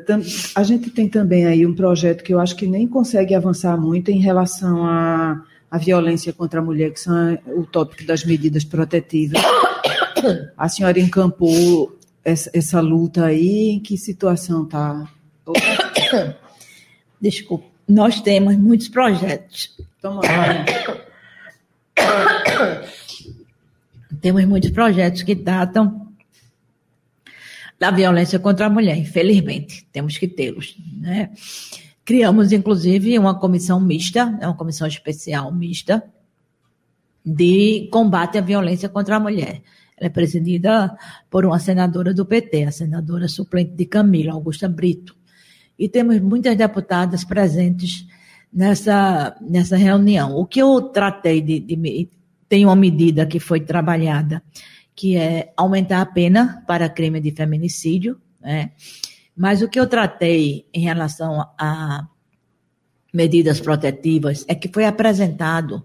a 0.54 0.62
gente 0.62 0.88
tem 0.88 1.08
também 1.08 1.44
aí 1.44 1.66
um 1.66 1.74
projeto 1.74 2.22
que 2.22 2.32
eu 2.32 2.38
acho 2.38 2.54
que 2.54 2.68
nem 2.68 2.86
consegue 2.86 3.34
avançar 3.34 3.76
muito 3.76 4.12
em 4.12 4.20
relação 4.20 4.86
à, 4.86 5.42
à 5.68 5.76
violência 5.76 6.32
contra 6.32 6.60
a 6.60 6.62
mulher, 6.62 6.92
que 6.92 7.00
são 7.00 7.36
o 7.48 7.66
tópico 7.66 8.04
das 8.04 8.24
medidas 8.24 8.62
protetivas. 8.62 9.42
A 10.56 10.68
senhora 10.68 10.98
encampou 10.98 11.97
essa, 12.28 12.50
essa 12.52 12.80
luta 12.80 13.26
aí, 13.26 13.70
em 13.70 13.80
que 13.80 13.96
situação 13.96 14.64
está? 14.64 15.08
Desculpa. 17.20 17.66
Nós 17.88 18.20
temos 18.20 18.56
muitos 18.56 18.88
projetos. 18.88 19.76
Toma 20.00 20.20
Temos 24.20 24.44
muitos 24.44 24.70
projetos 24.70 25.22
que 25.22 25.34
datam 25.34 26.08
da 27.78 27.90
violência 27.90 28.38
contra 28.38 28.66
a 28.66 28.70
mulher, 28.70 28.96
infelizmente. 28.98 29.86
Temos 29.92 30.18
que 30.18 30.28
tê-los. 30.28 30.76
Né? 31.00 31.30
Criamos, 32.04 32.52
inclusive, 32.52 33.18
uma 33.18 33.38
comissão 33.38 33.80
mista, 33.80 34.36
é 34.40 34.46
uma 34.46 34.56
comissão 34.56 34.86
especial 34.86 35.50
mista, 35.52 36.04
de 37.24 37.88
combate 37.90 38.36
à 38.38 38.40
violência 38.40 38.88
contra 38.88 39.16
a 39.16 39.20
mulher. 39.20 39.62
É 40.00 40.08
presidida 40.08 40.96
por 41.28 41.44
uma 41.44 41.58
senadora 41.58 42.14
do 42.14 42.24
PT, 42.24 42.64
a 42.64 42.72
senadora 42.72 43.28
suplente 43.28 43.72
de 43.72 43.86
Camila, 43.86 44.32
Augusta 44.32 44.68
Brito. 44.68 45.16
E 45.78 45.88
temos 45.88 46.20
muitas 46.20 46.56
deputadas 46.56 47.24
presentes 47.24 48.06
nessa, 48.52 49.36
nessa 49.40 49.76
reunião. 49.76 50.36
O 50.36 50.46
que 50.46 50.60
eu 50.60 50.80
tratei 50.82 51.40
de, 51.40 51.60
de. 51.60 52.08
Tem 52.48 52.64
uma 52.64 52.76
medida 52.76 53.26
que 53.26 53.38
foi 53.38 53.60
trabalhada, 53.60 54.42
que 54.94 55.16
é 55.16 55.52
aumentar 55.56 56.00
a 56.00 56.06
pena 56.06 56.64
para 56.66 56.88
crime 56.88 57.20
de 57.20 57.30
feminicídio, 57.30 58.20
né? 58.40 58.70
Mas 59.36 59.62
o 59.62 59.68
que 59.68 59.78
eu 59.78 59.86
tratei 59.86 60.66
em 60.74 60.80
relação 60.80 61.46
a 61.56 62.08
medidas 63.14 63.60
protetivas 63.60 64.44
é 64.48 64.54
que 64.54 64.68
foi 64.68 64.84
apresentado 64.84 65.84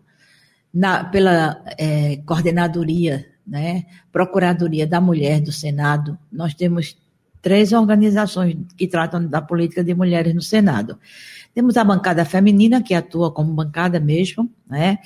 na, 0.74 1.04
pela 1.04 1.64
é, 1.78 2.18
coordenadoria 2.26 3.33
né? 3.46 3.86
Procuradoria 4.12 4.88
da 4.88 5.00
Mulher 5.00 5.42
do 5.42 5.52
Senado, 5.52 6.18
nós 6.32 6.54
temos 6.54 6.98
três 7.42 7.74
organizações 7.74 8.58
que 8.78 8.88
tratam 8.88 9.28
da 9.28 9.42
política 9.42 9.84
de 9.84 9.94
mulheres 9.94 10.34
no 10.34 10.42
Senado. 10.42 10.98
Temos 11.54 11.78
a 11.78 11.84
bancada 11.84 12.24
feminina, 12.26 12.82
que 12.82 12.94
atua 12.94 13.32
como 13.32 13.54
bancada 13.54 14.00
mesmo, 14.00 14.50
né? 14.68 14.98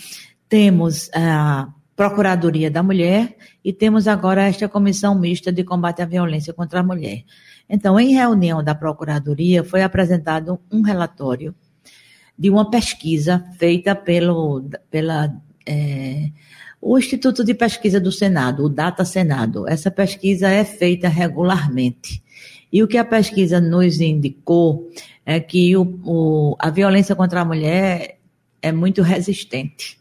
Temos 0.48 1.10
a 1.14 1.68
Procuradoria 1.96 2.70
da 2.70 2.84
Mulher 2.84 3.36
e 3.66 3.74
temos 3.74 4.08
agora 4.08 4.44
esta 4.44 4.70
comissão 4.70 5.16
mista 5.16 5.52
de 5.52 5.64
combate 5.64 6.02
à 6.02 6.06
violência 6.06 6.54
contra 6.54 6.82
a 6.82 6.84
mulher. 6.84 7.24
Então, 7.68 8.00
em 8.00 8.14
reunião 8.14 8.64
da 8.64 8.76
Procuradoria, 8.76 9.64
foi 9.64 9.82
apresentado 9.82 10.60
um 10.72 10.82
relatório 10.82 11.56
de 12.38 12.52
uma 12.52 12.70
pesquisa 12.70 13.44
feita 13.58 13.96
pelo, 13.96 14.70
pela 14.92 15.36
é, 15.66 16.30
o 16.82 16.98
Instituto 16.98 17.44
de 17.44 17.54
Pesquisa 17.54 18.00
do 18.00 18.12
Senado, 18.12 18.64
o 18.64 18.70
Data 18.70 19.04
Senado, 19.04 19.68
essa 19.68 19.90
pesquisa 19.90 20.48
é 20.48 20.64
feita 20.64 21.08
regularmente. 21.08 22.24
E 22.72 22.84
o 22.84 22.88
que 22.88 22.98
a 22.98 23.06
pesquisa 23.06 23.60
nos 23.60 24.00
indicou 24.00 24.90
é 25.26 25.40
que 25.40 25.76
o, 25.76 26.00
o, 26.04 26.56
a 26.60 26.70
violência 26.70 27.16
contra 27.16 27.42
a 27.42 27.46
mulher 27.46 28.20
é 28.62 28.72
muito 28.72 29.02
resistente. 29.02 29.98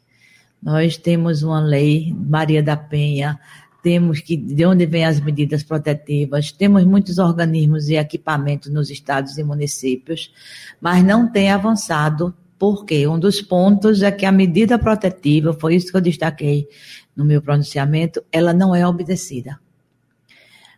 Nós 0.62 0.97
temos 0.97 1.42
uma 1.42 1.61
lei, 1.61 2.14
Maria 2.14 2.62
da 2.62 2.76
Penha, 2.76 3.38
temos 3.83 4.21
que 4.21 4.37
de 4.37 4.66
onde 4.66 4.85
vêm 4.85 5.04
as 5.04 5.21
medidas 5.21 5.62
protetivas, 5.62 6.50
temos 6.50 6.85
muitos 6.85 7.18
organismos 7.18 7.88
e 7.88 7.95
equipamentos 7.95 8.73
nos 8.73 8.90
estados 8.90 9.38
e 9.38 9.45
municípios, 9.45 10.33
mas 10.80 11.04
não 11.04 11.30
tem 11.30 11.52
avançado 11.52 12.35
porque 12.58 13.06
um 13.06 13.18
dos 13.18 13.40
pontos 13.40 14.02
é 14.02 14.10
que 14.10 14.25
a 14.25 14.32
medida 14.32 14.78
protetiva, 14.78 15.52
foi 15.52 15.76
isso 15.76 15.90
que 15.90 15.96
eu 15.96 16.00
destaquei 16.00 16.68
no 17.14 17.25
meu 17.25 17.40
pronunciamento, 17.42 18.22
ela 18.32 18.52
não 18.52 18.75
é 18.75 18.86
obedecida. 18.86 19.58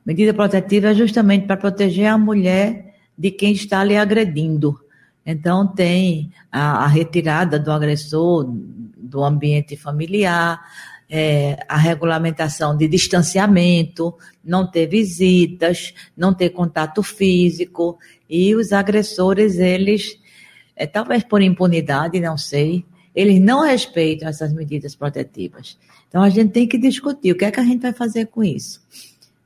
Medida 0.04 0.32
protetiva 0.32 0.88
é 0.88 0.94
justamente 0.94 1.46
para 1.46 1.56
proteger 1.56 2.06
a 2.06 2.18
mulher 2.18 2.94
de 3.16 3.30
quem 3.30 3.52
está 3.52 3.84
lhe 3.84 3.96
agredindo. 3.96 4.78
Então, 5.24 5.66
tem 5.66 6.32
a, 6.50 6.84
a 6.84 6.86
retirada 6.86 7.58
do 7.58 7.70
agressor 7.70 8.46
do 8.96 9.22
ambiente 9.22 9.76
familiar, 9.76 10.60
é, 11.10 11.58
a 11.68 11.76
regulamentação 11.76 12.76
de 12.76 12.88
distanciamento, 12.88 14.14
não 14.44 14.66
ter 14.66 14.86
visitas, 14.86 15.92
não 16.16 16.32
ter 16.32 16.50
contato 16.50 17.02
físico, 17.02 17.98
e 18.28 18.54
os 18.54 18.72
agressores, 18.72 19.58
eles 19.58 20.18
é, 20.78 20.86
talvez 20.86 21.24
por 21.24 21.42
impunidade, 21.42 22.20
não 22.20 22.38
sei, 22.38 22.84
eles 23.14 23.40
não 23.40 23.64
respeitam 23.64 24.28
essas 24.28 24.52
medidas 24.52 24.94
protetivas. 24.94 25.76
Então 26.08 26.22
a 26.22 26.30
gente 26.30 26.52
tem 26.52 26.68
que 26.68 26.78
discutir 26.78 27.32
o 27.32 27.34
que 27.36 27.44
é 27.44 27.50
que 27.50 27.58
a 27.58 27.64
gente 27.64 27.82
vai 27.82 27.92
fazer 27.92 28.26
com 28.26 28.44
isso. 28.44 28.80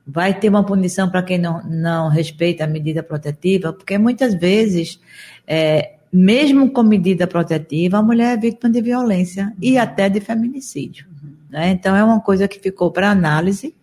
Vai 0.05 0.37
ter 0.37 0.49
uma 0.49 0.63
punição 0.63 1.09
para 1.09 1.23
quem 1.23 1.39
não, 1.39 1.63
não 1.63 2.07
respeita 2.09 2.65
a 2.65 2.67
medida 2.67 3.01
protetiva, 3.01 3.73
porque 3.73 3.97
muitas 3.97 4.35
vezes, 4.35 4.99
é, 5.47 5.93
mesmo 6.11 6.71
com 6.71 6.83
medida 6.83 7.25
protetiva, 7.25 7.97
a 7.97 8.03
mulher 8.03 8.37
é 8.37 8.39
vítima 8.39 8.71
de 8.71 8.81
violência 8.81 9.51
e 9.59 9.77
até 9.77 10.07
de 10.07 10.19
feminicídio. 10.19 11.07
Né? 11.49 11.71
Então 11.71 11.95
é 11.95 12.03
uma 12.03 12.19
coisa 12.19 12.47
que 12.47 12.59
ficou 12.59 12.91
para 12.91 13.09
análise 13.09 13.73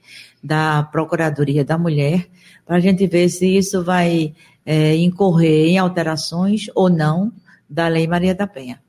da 0.43 0.85
Procuradoria 0.85 1.65
da 1.65 1.77
Mulher, 1.77 2.29
para 2.65 2.77
a 2.77 2.81
gente 2.81 3.07
ver 3.07 3.29
se 3.29 3.57
isso 3.57 3.83
vai 3.83 4.35
é, 4.71 4.95
incorrer 4.95 5.67
em 5.67 5.79
alterações 5.79 6.67
ou 6.77 6.89
não 6.89 7.33
da 7.69 7.89
Lei 7.89 8.07
Maria 8.07 8.37
da 8.37 8.47
Penha. 8.47 8.81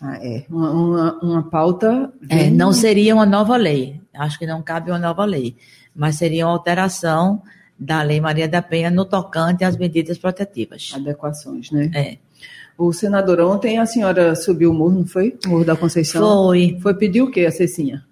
Ah, 0.00 0.24
é. 0.24 0.44
Uma, 0.48 0.70
uma, 0.70 1.18
uma 1.20 1.42
pauta. 1.42 2.12
É, 2.28 2.48
não 2.48 2.72
seria 2.72 3.12
uma 3.12 3.26
nova 3.26 3.56
lei. 3.56 4.00
Acho 4.14 4.38
que 4.38 4.46
não 4.46 4.62
cabe 4.62 4.92
uma 4.92 5.00
nova 5.00 5.24
lei. 5.24 5.56
Mas 5.92 6.14
seria 6.14 6.46
uma 6.46 6.52
alteração 6.52 7.42
da 7.76 8.02
Lei 8.02 8.20
Maria 8.20 8.48
da 8.48 8.62
Penha 8.62 8.88
no 8.88 9.04
tocante 9.04 9.64
às 9.64 9.76
medidas 9.76 10.16
protetivas. 10.16 10.92
Adequações, 10.94 11.72
né? 11.72 11.90
É. 11.92 12.18
O 12.78 12.92
senador, 12.92 13.40
ontem 13.40 13.78
a 13.78 13.86
senhora 13.86 14.36
subiu 14.36 14.70
o 14.70 14.74
morro, 14.74 14.98
não 14.98 15.06
foi? 15.06 15.36
O 15.44 15.48
morro 15.48 15.64
da 15.64 15.74
Conceição? 15.74 16.22
Foi. 16.22 16.78
Foi 16.80 16.94
pedir 16.94 17.22
o 17.22 17.32
quê, 17.32 17.46
a 17.46 17.50
Cecinha? 17.50 18.04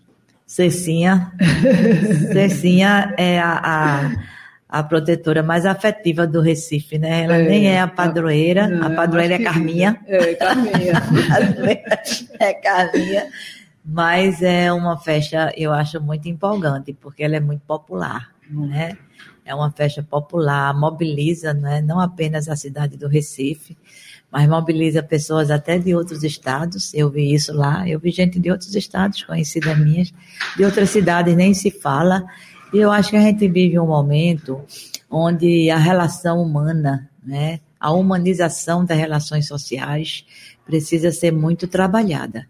Cecinha. 0.44 1.32
Cecinha 2.32 3.14
é 3.16 3.38
a, 3.38 3.60
a 3.62 4.33
a 4.74 4.82
protetora 4.82 5.40
mais 5.40 5.64
afetiva 5.64 6.26
do 6.26 6.40
Recife, 6.40 6.98
né? 6.98 7.22
Ela 7.22 7.36
é, 7.36 7.48
nem 7.48 7.66
é 7.68 7.80
a 7.80 7.86
padroeira, 7.86 8.66
não, 8.66 8.82
a 8.90 8.90
padroeira 8.90 9.34
é 9.34 9.38
Carminha. 9.38 10.00
É, 10.04 10.34
Carminha. 10.34 11.02
é 12.40 12.54
Carminha. 12.54 13.28
Mas 13.84 14.42
é 14.42 14.72
uma 14.72 14.98
festa, 14.98 15.52
eu 15.56 15.72
acho 15.72 16.00
muito 16.00 16.28
empolgante, 16.28 16.92
porque 16.92 17.22
ela 17.22 17.36
é 17.36 17.40
muito 17.40 17.60
popular, 17.60 18.32
né? 18.50 18.98
É 19.44 19.54
uma 19.54 19.70
festa 19.70 20.02
popular, 20.02 20.74
mobiliza, 20.74 21.54
né? 21.54 21.80
não 21.80 22.00
apenas 22.00 22.48
a 22.48 22.56
cidade 22.56 22.96
do 22.96 23.06
Recife, 23.06 23.78
mas 24.28 24.48
mobiliza 24.48 25.04
pessoas 25.04 25.52
até 25.52 25.78
de 25.78 25.94
outros 25.94 26.24
estados. 26.24 26.92
Eu 26.92 27.10
vi 27.10 27.32
isso 27.32 27.52
lá, 27.52 27.88
eu 27.88 28.00
vi 28.00 28.10
gente 28.10 28.40
de 28.40 28.50
outros 28.50 28.74
estados, 28.74 29.22
conhecidas 29.22 29.78
minhas, 29.78 30.12
de 30.56 30.64
outras 30.64 30.90
cidades 30.90 31.36
nem 31.36 31.54
se 31.54 31.70
fala. 31.70 32.24
E 32.74 32.78
eu 32.78 32.90
acho 32.90 33.10
que 33.10 33.16
a 33.16 33.20
gente 33.20 33.46
vive 33.46 33.78
um 33.78 33.86
momento 33.86 34.60
onde 35.08 35.70
a 35.70 35.78
relação 35.78 36.42
humana, 36.42 37.08
né, 37.22 37.60
a 37.78 37.92
humanização 37.92 38.84
das 38.84 38.98
relações 38.98 39.46
sociais 39.46 40.26
precisa 40.66 41.12
ser 41.12 41.30
muito 41.30 41.68
trabalhada, 41.68 42.48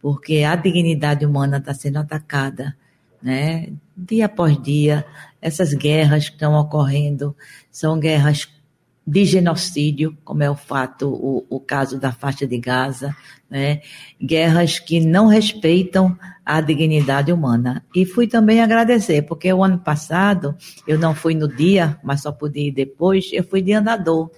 porque 0.00 0.42
a 0.42 0.56
dignidade 0.56 1.26
humana 1.26 1.58
está 1.58 1.74
sendo 1.74 1.98
atacada, 1.98 2.74
né? 3.22 3.68
Dia 3.94 4.24
após 4.24 4.58
dia, 4.62 5.04
essas 5.38 5.74
guerras 5.74 6.30
que 6.30 6.36
estão 6.36 6.54
ocorrendo 6.54 7.36
são 7.70 8.00
guerras 8.00 8.48
de 9.08 9.24
genocídio, 9.24 10.14
como 10.22 10.42
é 10.42 10.50
o 10.50 10.54
fato, 10.54 11.08
o, 11.08 11.46
o 11.48 11.58
caso 11.58 11.98
da 11.98 12.12
faixa 12.12 12.46
de 12.46 12.58
Gaza, 12.58 13.16
né? 13.48 13.80
guerras 14.22 14.78
que 14.78 15.00
não 15.00 15.28
respeitam 15.28 16.14
a 16.44 16.60
dignidade 16.60 17.32
humana. 17.32 17.82
E 17.96 18.04
fui 18.04 18.26
também 18.26 18.60
agradecer, 18.60 19.22
porque 19.22 19.50
o 19.50 19.64
ano 19.64 19.78
passado 19.78 20.54
eu 20.86 20.98
não 20.98 21.14
fui 21.14 21.34
no 21.34 21.48
dia, 21.48 21.98
mas 22.04 22.20
só 22.20 22.30
pude 22.30 22.60
ir 22.60 22.70
depois, 22.70 23.30
eu 23.32 23.42
fui 23.42 23.62
de 23.62 23.72
andador, 23.72 24.30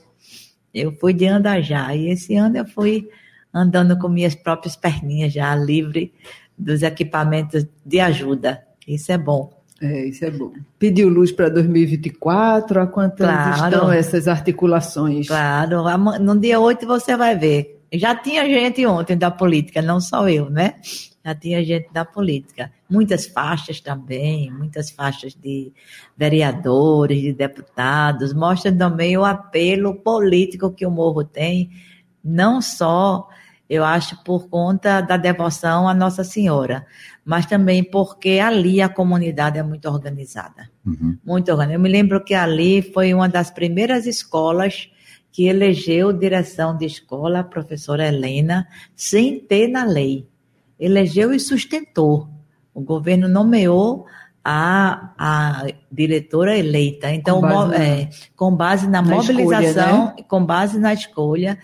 eu 0.73 0.93
fui 0.93 1.12
de 1.12 1.27
andar 1.27 1.61
já, 1.62 1.93
e 1.93 2.09
esse 2.09 2.37
ano 2.37 2.59
eu 2.59 2.65
fui 2.65 3.09
andando 3.53 3.99
com 3.99 4.09
minhas 4.09 4.37
próprias 4.37 4.77
perninhas 4.77 5.33
já, 5.33 5.53
livre 5.53 6.15
dos 6.57 6.83
equipamentos 6.83 7.67
de 7.85 7.99
ajuda. 7.99 8.62
Isso 8.87 9.11
é 9.11 9.19
bom. 9.19 9.60
É, 9.81 10.07
isso 10.07 10.25
é 10.25 10.31
bom. 10.31 10.53
Pediu 10.79 11.09
luz 11.09 11.33
para 11.33 11.49
2024? 11.49 12.83
A 12.83 12.87
quantas 12.87 13.27
claro, 13.27 13.65
estão 13.65 13.93
essas 13.93 14.29
articulações? 14.29 15.27
Claro, 15.27 15.83
no 16.21 16.39
dia 16.39 16.61
8 16.61 16.87
você 16.87 17.17
vai 17.17 17.37
ver. 17.37 17.81
Já 17.93 18.15
tinha 18.15 18.45
gente 18.45 18.87
ontem 18.87 19.17
da 19.17 19.31
política, 19.31 19.81
não 19.81 20.01
só 20.01 20.29
eu, 20.29 20.51
né? 20.51 20.75
Já 21.25 21.35
tinha 21.35 21.65
gente 21.65 21.91
da 21.93 22.05
política. 22.05 22.71
Muitas 22.89 23.27
faixas 23.27 23.81
também, 23.81 24.51
muitas 24.51 24.91
faixas 24.91 25.35
de 25.35 25.73
vereadores, 26.17 27.21
de 27.21 27.33
deputados, 27.33 28.33
mostram 28.33 28.77
também 28.77 29.17
o 29.17 29.25
apelo 29.25 29.95
político 29.95 30.71
que 30.71 30.87
o 30.87 30.91
Morro 30.91 31.25
tem, 31.25 31.71
não 32.23 32.61
só 32.61 33.29
eu 33.71 33.85
acho 33.85 34.21
por 34.25 34.49
conta 34.49 35.00
da 35.00 35.17
devoção 35.17 35.89
à 35.89 35.95
Nossa 35.95 36.25
Senhora, 36.25 36.85
mas 37.25 37.47
também 37.47 37.85
porque 37.85 38.41
ali 38.41 38.83
a 38.83 38.89
comunidade 38.89 39.59
é 39.59 39.62
muito 39.62 39.89
organizada. 39.89 40.69
Uhum. 40.85 41.17
Muito 41.25 41.53
organizada. 41.53 41.75
Eu 41.75 41.81
me 41.81 41.89
lembro 41.89 42.21
que 42.25 42.35
ali 42.35 42.83
foi 42.83 43.15
uma 43.15 43.29
das 43.29 43.49
primeiras 43.49 44.07
escolas 44.07 44.91
que 45.31 45.47
elegeu 45.47 46.12
direção 46.12 46.77
de 46.77 46.85
escola 46.85 47.39
a 47.39 47.45
professora 47.45 48.09
Helena, 48.09 48.67
sem 48.97 49.39
ter 49.39 49.69
na 49.69 49.85
lei. 49.85 50.27
Elegeu 50.77 51.33
e 51.33 51.39
sustentou. 51.39 52.29
O 52.75 52.81
governo 52.81 53.29
nomeou 53.29 54.05
a, 54.45 55.12
a 55.17 55.67
diretora 55.93 56.59
eleita. 56.59 57.12
Então, 57.12 57.41
com 57.41 57.49
base, 57.49 57.75
é, 57.77 58.11
com 58.35 58.57
base 58.57 58.87
na, 58.89 59.00
na 59.00 59.15
mobilização, 59.15 60.07
escolha, 60.07 60.15
né? 60.17 60.25
com 60.27 60.45
base 60.45 60.77
na 60.77 60.93
escolha 60.93 61.57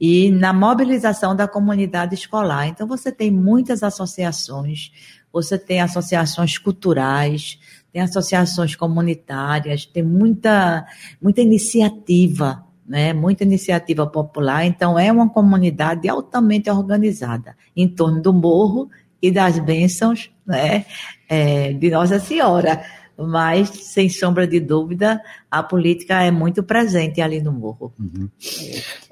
e 0.00 0.30
na 0.30 0.52
mobilização 0.52 1.34
da 1.34 1.48
comunidade 1.48 2.14
escolar. 2.14 2.66
Então, 2.68 2.86
você 2.86 3.10
tem 3.10 3.30
muitas 3.30 3.82
associações, 3.82 4.92
você 5.32 5.58
tem 5.58 5.80
associações 5.80 6.58
culturais, 6.58 7.58
tem 7.92 8.02
associações 8.02 8.76
comunitárias, 8.76 9.86
tem 9.86 10.02
muita, 10.02 10.86
muita 11.20 11.40
iniciativa, 11.40 12.64
né? 12.86 13.12
muita 13.12 13.44
iniciativa 13.44 14.06
popular. 14.06 14.64
Então, 14.66 14.98
é 14.98 15.10
uma 15.10 15.28
comunidade 15.28 16.08
altamente 16.08 16.70
organizada 16.70 17.56
em 17.74 17.88
torno 17.88 18.20
do 18.20 18.32
morro 18.32 18.90
e 19.20 19.30
das 19.30 19.58
bênçãos 19.58 20.30
né? 20.46 20.84
É, 21.28 21.72
de 21.72 21.90
Nossa 21.90 22.20
Senhora 22.20 22.80
mas, 23.18 23.68
sem 23.68 24.08
sombra 24.08 24.46
de 24.46 24.60
dúvida, 24.60 25.20
a 25.50 25.62
política 25.62 26.22
é 26.22 26.30
muito 26.30 26.62
presente 26.62 27.20
ali 27.20 27.40
no 27.40 27.52
Morro. 27.52 27.92
Uhum. 27.98 28.28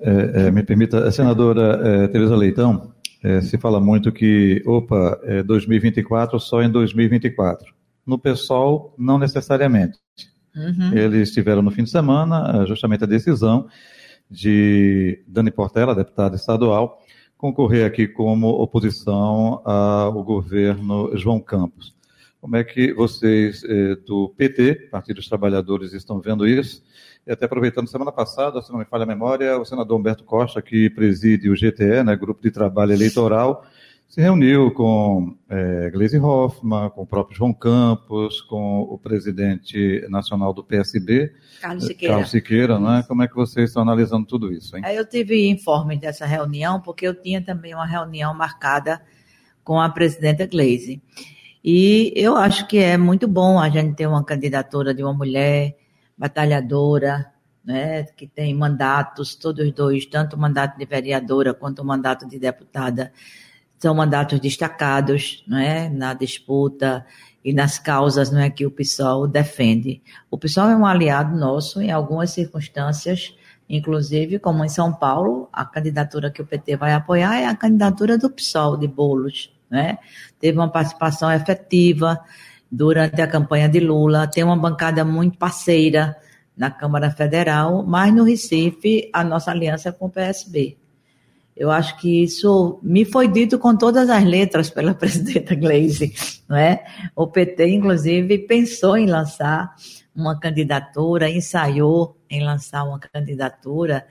É, 0.01 0.47
é, 0.47 0.51
me 0.51 0.63
permita, 0.63 1.07
a 1.07 1.13
senadora 1.13 1.81
é, 1.83 2.09
Tereza 2.09 2.37
Leitão, 2.37 2.93
é, 3.23 3.41
se 3.41 3.57
fala 3.57 3.81
muito 3.81 4.13
que, 4.13 4.63
opa, 4.67 5.19
é 5.23 5.43
2024 5.43 6.39
só 6.39 6.63
em 6.63 6.71
2024. 6.71 7.73
No 8.07 8.19
PSOL, 8.19 8.95
não 8.99 9.19
necessariamente. 9.19 9.99
Uhum. 10.55 10.93
Eles 10.93 11.33
tiveram 11.33 11.63
no 11.63 11.71
fim 11.71 11.85
de 11.85 11.91
semana 11.91 12.65
justamente 12.67 13.05
a 13.05 13.07
decisão 13.07 13.67
de 14.31 15.23
Dani 15.27 15.51
Portela, 15.51 15.95
deputada 15.95 16.37
estadual, 16.37 16.99
concorrer 17.37 17.87
aqui 17.87 18.07
como 18.07 18.49
oposição 18.49 19.61
ao 19.65 20.23
governo 20.23 21.17
João 21.17 21.41
Campos. 21.41 21.95
Como 22.45 22.57
é 22.57 22.63
que 22.63 22.93
vocês 22.93 23.65
eh, 23.65 23.97
do 24.07 24.29
PT, 24.37 24.91
Partido 24.91 25.17
dos 25.17 25.27
Trabalhadores, 25.27 25.95
estão 25.95 26.21
vendo 26.21 26.47
isso? 26.47 26.85
E 27.27 27.33
até 27.33 27.47
aproveitando, 27.47 27.89
semana 27.89 28.13
passada, 28.13 28.61
se 28.61 28.71
não 28.71 28.81
me 28.81 28.85
falha 28.85 29.05
a 29.05 29.07
memória, 29.07 29.59
o 29.59 29.65
senador 29.65 29.99
Humberto 29.99 30.25
Costa, 30.25 30.61
que 30.61 30.91
preside 30.91 31.49
o 31.49 31.55
GTE, 31.55 32.05
né, 32.05 32.15
Grupo 32.15 32.43
de 32.43 32.51
Trabalho 32.51 32.93
Eleitoral, 32.93 33.65
se 34.07 34.21
reuniu 34.21 34.71
com 34.73 35.35
é, 35.49 35.89
Gleisi 35.89 36.19
Hoffmann, 36.19 36.91
com 36.91 37.05
o 37.05 37.07
próprio 37.07 37.35
João 37.35 37.55
Campos, 37.55 38.43
com 38.43 38.83
o 38.83 38.99
presidente 38.99 40.07
nacional 40.11 40.53
do 40.53 40.63
PSB, 40.63 41.33
Carlos 41.63 41.87
Siqueira. 41.87 42.13
Carlos 42.13 42.31
Siqueira, 42.31 42.79
né? 42.79 43.05
Como 43.09 43.23
é 43.23 43.27
que 43.27 43.35
vocês 43.35 43.71
estão 43.71 43.81
analisando 43.81 44.27
tudo 44.27 44.53
isso? 44.53 44.77
Hein? 44.77 44.83
Eu 44.93 45.09
tive 45.09 45.49
informe 45.49 45.97
dessa 45.97 46.27
reunião, 46.27 46.79
porque 46.79 47.09
eu 47.09 47.15
tinha 47.15 47.41
também 47.41 47.75
uma 47.75 47.87
reunião 47.87 48.35
marcada 48.35 49.01
com 49.65 49.81
a 49.81 49.89
presidenta 49.89 50.47
Gleisi. 50.47 51.01
E 51.65 52.13
eu 52.15 52.37
acho 52.37 52.67
que 52.67 52.77
é 52.77 52.99
muito 52.99 53.27
bom 53.27 53.59
a 53.59 53.71
gente 53.71 53.97
ter 53.97 54.07
uma 54.07 54.23
candidatura 54.23 54.93
de 54.93 55.03
uma 55.03 55.15
mulher 55.15 55.75
batalhadora, 56.15 57.33
né, 57.65 58.03
que 58.03 58.27
tem 58.27 58.55
mandatos, 58.55 59.35
todos 59.35 59.73
dois, 59.73 60.05
tanto 60.05 60.37
o 60.37 60.39
mandato 60.39 60.77
de 60.77 60.85
vereadora 60.85 61.55
quanto 61.55 61.81
o 61.81 61.85
mandato 61.85 62.29
de 62.29 62.39
deputada, 62.39 63.11
são 63.79 63.95
mandatos 63.95 64.39
destacados 64.41 65.43
né, 65.49 65.89
na 65.89 66.13
disputa 66.13 67.07
e 67.43 67.55
nas 67.55 67.79
causas 67.79 68.31
né, 68.31 68.51
que 68.51 68.67
o 68.67 68.71
PSOL 68.71 69.27
defende. 69.27 70.03
O 70.31 70.37
PSOL 70.37 70.69
é 70.69 70.77
um 70.77 70.85
aliado 70.85 71.35
nosso 71.35 71.81
em 71.81 71.91
algumas 71.91 72.29
circunstâncias, 72.29 73.35
inclusive, 73.67 74.39
como 74.39 74.67
em 74.67 74.69
São 74.69 74.93
Paulo, 74.93 75.49
a 75.51 75.65
candidatura 75.65 76.31
que 76.31 76.43
o 76.43 76.47
PT 76.47 76.77
vai 76.77 76.93
apoiar 76.93 77.37
é 77.41 77.47
a 77.47 77.57
candidatura 77.57 78.19
do 78.19 78.29
PSOL 78.29 78.77
de 78.77 78.87
Bolos 78.87 79.54
né? 79.75 79.99
Teve 80.39 80.57
uma 80.57 80.71
participação 80.71 81.31
efetiva 81.33 82.21
durante 82.71 83.21
a 83.21 83.27
campanha 83.27 83.69
de 83.69 83.81
Lula, 83.81 84.29
tem 84.29 84.45
uma 84.45 84.57
bancada 84.57 85.05
muito 85.05 85.37
parceira 85.37 86.17
na 86.57 86.71
Câmara 86.71 87.11
Federal, 87.11 87.85
mas 87.85 88.15
no 88.15 88.23
Recife 88.23 89.11
a 89.13 89.25
nossa 89.25 89.51
aliança 89.51 89.89
é 89.89 89.93
com 89.93 90.07
o 90.07 90.11
PSB. 90.11 90.77
Eu 91.57 91.71
acho 91.71 91.97
que 91.99 92.23
isso 92.23 92.81
me 92.83 93.05
foi 93.05 93.29
dito 93.29 93.59
com 93.59 93.77
todas 93.77 94.09
as 94.09 94.25
letras 94.25 94.71
pela 94.71 94.95
presidenta 94.95 95.55
Gleisi, 95.55 96.15
não 96.49 96.57
é? 96.57 96.85
O 97.17 97.27
PT, 97.27 97.67
inclusive, 97.67 98.39
pensou 98.39 98.97
em 98.97 99.07
lançar 99.07 99.75
uma 100.15 100.39
candidatura, 100.39 101.29
ensaiou 101.29 102.17
em 102.31 102.45
lançar 102.45 102.85
uma 102.85 103.01
candidatura, 103.01 104.07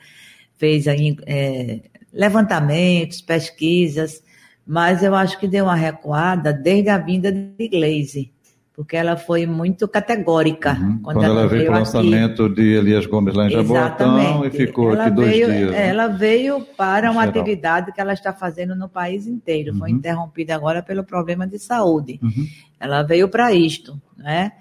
fez 0.57 0.87
aí, 0.87 1.17
é, 1.25 1.81
levantamentos, 2.11 3.21
pesquisas, 3.21 4.21
mas 4.65 5.03
eu 5.03 5.13
acho 5.13 5.39
que 5.39 5.47
deu 5.47 5.65
uma 5.65 5.75
recuada 5.75 6.53
desde 6.53 6.89
a 6.89 6.97
vinda 6.97 7.31
de 7.31 7.67
Glaze, 7.67 8.31
porque 8.73 8.95
ela 8.95 9.15
foi 9.17 9.45
muito 9.45 9.87
categórica. 9.87 10.71
Uhum. 10.73 10.99
Quando, 10.99 11.17
quando, 11.17 11.23
ela, 11.23 11.41
ela 11.41 11.47
veio 11.47 11.65
para 11.65 11.75
o 11.75 11.79
lançamento 11.79 12.49
de 12.49 12.73
Elias 12.73 13.05
Gomes 13.05 13.35
lá 13.35 13.47
em 13.47 13.51
Jaboatão 13.51 14.45
e 14.45 14.49
ficou 14.49 14.93
ela 14.93 15.05
aqui 15.05 15.15
dois 15.15 15.29
veio, 15.29 15.51
dias. 15.51 15.71
Né? 15.71 15.89
Ela 15.89 16.07
veio 16.07 16.61
para 16.77 17.11
uma 17.11 17.25
Geral. 17.25 17.41
atividade 17.41 17.91
que 17.91 18.01
ela 18.01 18.13
está 18.13 18.33
fazendo 18.33 18.75
no 18.75 18.89
país 18.89 19.27
inteiro. 19.27 19.73
Uhum. 19.73 19.79
Foi 19.79 19.91
interrompida 19.91 20.55
agora 20.55 20.81
pelo 20.81 21.03
problema 21.03 21.45
de 21.45 21.59
saúde. 21.59 22.19
Uhum. 22.23 22.47
Ela 22.79 23.03
veio 23.03 23.29
para 23.29 23.53
isto, 23.53 24.01
né? 24.17 24.53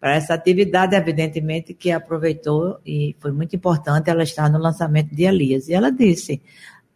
Para 0.00 0.14
essa 0.14 0.32
atividade, 0.34 0.94
evidentemente, 0.94 1.74
que 1.74 1.90
aproveitou 1.90 2.78
e 2.86 3.16
foi 3.18 3.32
muito 3.32 3.56
importante 3.56 4.08
ela 4.08 4.22
estar 4.22 4.48
no 4.48 4.58
lançamento 4.58 5.12
de 5.12 5.24
Elias. 5.24 5.68
E 5.68 5.74
ela 5.74 5.90
disse: 5.90 6.40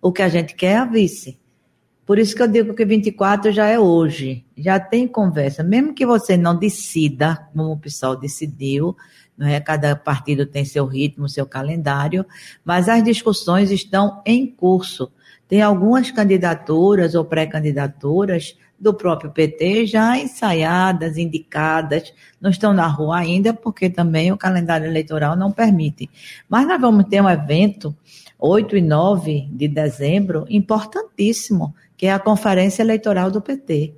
o 0.01 0.13
que 0.13 0.23
a 0.23 0.29
gente 0.29 0.55
quer 0.55 0.73
é 0.73 0.77
a 0.77 0.85
vice. 0.85 1.42
Por 2.13 2.19
isso 2.19 2.37
que 2.37 2.43
eu 2.43 2.47
digo 2.47 2.75
que 2.75 2.85
24 2.85 3.51
já 3.53 3.69
é 3.69 3.79
hoje, 3.79 4.45
já 4.55 4.79
tem 4.79 5.09
conversa, 5.09 5.63
mesmo 5.63 5.95
que 5.95 6.05
você 6.05 6.37
não 6.37 6.55
decida, 6.55 7.49
como 7.55 7.73
o 7.73 7.79
pessoal 7.79 8.15
decidiu, 8.15 8.95
não 9.35 9.47
é? 9.47 9.59
Cada 9.59 9.97
partido 9.97 10.45
tem 10.45 10.63
seu 10.63 10.85
ritmo, 10.85 11.27
seu 11.27 11.47
calendário, 11.47 12.27
mas 12.63 12.87
as 12.87 13.03
discussões 13.03 13.71
estão 13.71 14.21
em 14.27 14.47
curso. 14.47 15.11
Tem 15.49 15.63
algumas 15.63 16.11
candidaturas 16.11 17.15
ou 17.15 17.25
pré-candidaturas 17.25 18.59
do 18.83 18.93
próprio 18.93 19.31
PT 19.31 19.87
já 19.87 20.19
ensaiadas, 20.19 21.17
indicadas, 21.17 22.13
não 22.41 22.51
estão 22.51 22.75
na 22.75 22.89
rua 22.89 23.19
ainda, 23.19 23.55
porque 23.55 23.89
também 23.89 24.33
o 24.33 24.37
calendário 24.37 24.89
eleitoral 24.89 25.37
não 25.37 25.53
permite. 25.53 26.11
Mas 26.49 26.67
nós 26.67 26.81
vamos 26.81 27.05
ter 27.05 27.23
um 27.23 27.31
evento 27.31 27.97
8 28.37 28.77
e 28.77 28.81
9 28.83 29.49
de 29.53 29.69
dezembro 29.69 30.45
importantíssimo, 30.51 31.73
que 31.97 32.07
é 32.07 32.13
a 32.13 32.19
Conferência 32.19 32.83
Eleitoral 32.83 33.31
do 33.31 33.41
PT. 33.41 33.95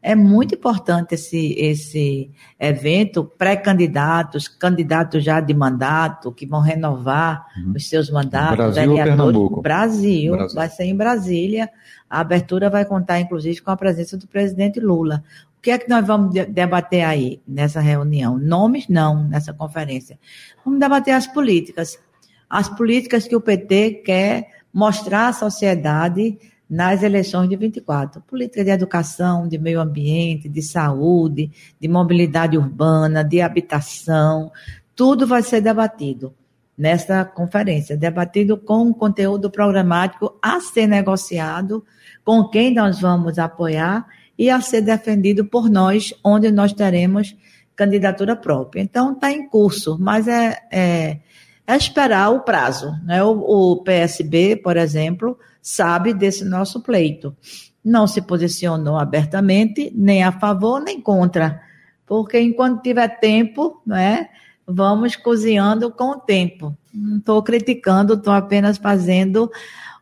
É 0.00 0.16
muito 0.16 0.54
importante 0.54 1.14
esse, 1.14 1.54
esse 1.56 2.30
evento, 2.58 3.24
pré-candidatos, 3.24 4.48
candidatos 4.48 5.22
já 5.22 5.40
de 5.40 5.54
mandato, 5.54 6.32
que 6.32 6.44
vão 6.44 6.60
renovar 6.60 7.46
uhum. 7.56 7.74
os 7.76 7.88
seus 7.88 8.10
mandatos. 8.10 8.56
Brasil 8.56 8.90
ou 8.90 8.96
Pernambuco? 8.96 9.62
Brasil, 9.62 10.32
Brasil, 10.32 10.56
vai 10.56 10.68
ser 10.70 10.84
em 10.84 10.96
Brasília. 10.96 11.70
A 12.12 12.20
abertura 12.20 12.68
vai 12.68 12.84
contar, 12.84 13.20
inclusive, 13.20 13.62
com 13.62 13.70
a 13.70 13.76
presença 13.76 14.18
do 14.18 14.28
presidente 14.28 14.78
Lula. 14.78 15.24
O 15.56 15.62
que 15.62 15.70
é 15.70 15.78
que 15.78 15.88
nós 15.88 16.06
vamos 16.06 16.34
debater 16.50 17.04
aí 17.04 17.40
nessa 17.48 17.80
reunião? 17.80 18.36
Nomes, 18.36 18.86
não, 18.86 19.26
nessa 19.26 19.54
conferência. 19.54 20.18
Vamos 20.62 20.78
debater 20.78 21.14
as 21.14 21.26
políticas. 21.26 21.98
As 22.50 22.68
políticas 22.68 23.26
que 23.26 23.34
o 23.34 23.40
PT 23.40 24.02
quer 24.04 24.46
mostrar 24.70 25.28
à 25.28 25.32
sociedade 25.32 26.38
nas 26.68 27.02
eleições 27.02 27.48
de 27.48 27.56
24. 27.56 28.20
Política 28.20 28.62
de 28.62 28.70
educação, 28.70 29.48
de 29.48 29.56
meio 29.56 29.80
ambiente, 29.80 30.50
de 30.50 30.60
saúde, 30.60 31.50
de 31.80 31.88
mobilidade 31.88 32.58
urbana, 32.58 33.24
de 33.24 33.40
habitação, 33.40 34.52
tudo 34.94 35.26
vai 35.26 35.42
ser 35.42 35.62
debatido 35.62 36.34
nesta 36.76 37.24
conferência, 37.24 37.96
debatido 37.96 38.56
com 38.56 38.88
o 38.88 38.94
conteúdo 38.94 39.50
programático 39.50 40.38
a 40.42 40.60
ser 40.60 40.86
negociado, 40.86 41.84
com 42.24 42.48
quem 42.48 42.74
nós 42.74 43.00
vamos 43.00 43.38
apoiar 43.38 44.06
e 44.38 44.50
a 44.50 44.60
ser 44.60 44.80
defendido 44.80 45.44
por 45.44 45.70
nós, 45.70 46.14
onde 46.24 46.50
nós 46.50 46.72
teremos 46.72 47.36
candidatura 47.76 48.36
própria. 48.36 48.80
Então, 48.80 49.12
está 49.12 49.30
em 49.30 49.48
curso, 49.48 49.96
mas 50.00 50.28
é, 50.28 50.58
é, 50.70 51.18
é, 51.66 51.76
esperar 51.76 52.30
o 52.30 52.40
prazo. 52.40 52.92
Né? 53.04 53.22
O, 53.22 53.72
o 53.72 53.82
PSB, 53.82 54.56
por 54.56 54.76
exemplo, 54.76 55.38
sabe 55.60 56.14
desse 56.14 56.44
nosso 56.44 56.80
pleito. 56.80 57.36
Não 57.84 58.06
se 58.06 58.22
posicionou 58.22 58.96
abertamente, 58.96 59.92
nem 59.94 60.22
a 60.22 60.32
favor, 60.32 60.80
nem 60.80 61.00
contra. 61.00 61.60
Porque 62.06 62.40
enquanto 62.40 62.82
tiver 62.82 63.08
tempo, 63.18 63.80
né, 63.86 64.28
vamos 64.66 65.16
cozinhando 65.16 65.90
com 65.90 66.12
o 66.12 66.20
tempo. 66.20 66.76
Não 66.92 67.18
estou 67.18 67.42
criticando, 67.42 68.14
estou 68.14 68.32
apenas 68.32 68.78
fazendo 68.78 69.50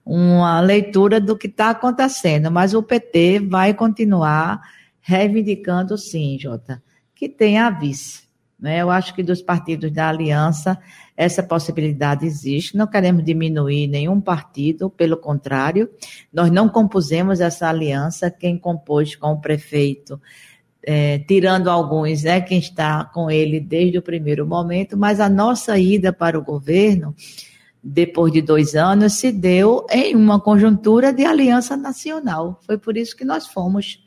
uma 0.05 0.61
leitura 0.61 1.21
do 1.21 1.37
que 1.37 1.47
está 1.47 1.71
acontecendo. 1.71 2.51
Mas 2.51 2.75
o 2.75 2.83
PT 2.83 3.41
vai 3.41 3.75
continuar 3.75 4.61
reivindicando, 5.01 5.97
sim, 5.97 6.39
Jota, 6.39 6.83
que 7.15 7.29
tem 7.29 7.59
a 7.59 7.71
vice. 7.71 8.31
Né? 8.59 8.83
Eu 8.83 8.91
acho 8.91 9.15
que 9.15 9.23
dos 9.23 9.41
partidos 9.41 9.91
da 9.91 10.09
aliança, 10.09 10.79
essa 11.17 11.43
possibilidade 11.43 12.27
existe. 12.27 12.77
Não 12.77 12.87
queremos 12.87 13.25
diminuir 13.25 13.87
nenhum 13.87 14.21
partido, 14.21 14.91
pelo 14.91 15.17
contrário, 15.17 15.89
nós 16.33 16.51
não 16.51 16.69
compusemos 16.69 17.41
essa 17.41 17.69
aliança. 17.69 18.31
Quem 18.31 18.59
compôs 18.59 19.17
com 19.17 19.33
o 19.33 19.41
prefeito, 19.41 20.21
é, 20.83 21.19
tirando 21.19 21.69
alguns, 21.69 22.25
é 22.25 22.41
quem 22.41 22.59
está 22.59 23.05
com 23.05 23.31
ele 23.31 23.61
desde 23.61 23.99
o 23.99 24.03
primeiro 24.03 24.47
momento, 24.47 24.97
mas 24.97 25.21
a 25.21 25.29
nossa 25.29 25.79
ida 25.79 26.13
para 26.13 26.39
o 26.39 26.43
governo, 26.43 27.15
depois 27.83 28.33
de 28.33 28.41
dois 28.41 28.75
anos, 28.75 29.15
se 29.15 29.31
deu 29.31 29.87
em 29.91 30.15
uma 30.15 30.41
conjuntura 30.41 31.13
de 31.13 31.25
aliança 31.25 31.77
nacional. 31.77 32.61
Foi 32.67 32.79
por 32.79 32.97
isso 32.97 33.17
que 33.17 33.25
nós 33.25 33.47
fomos. 33.47 34.03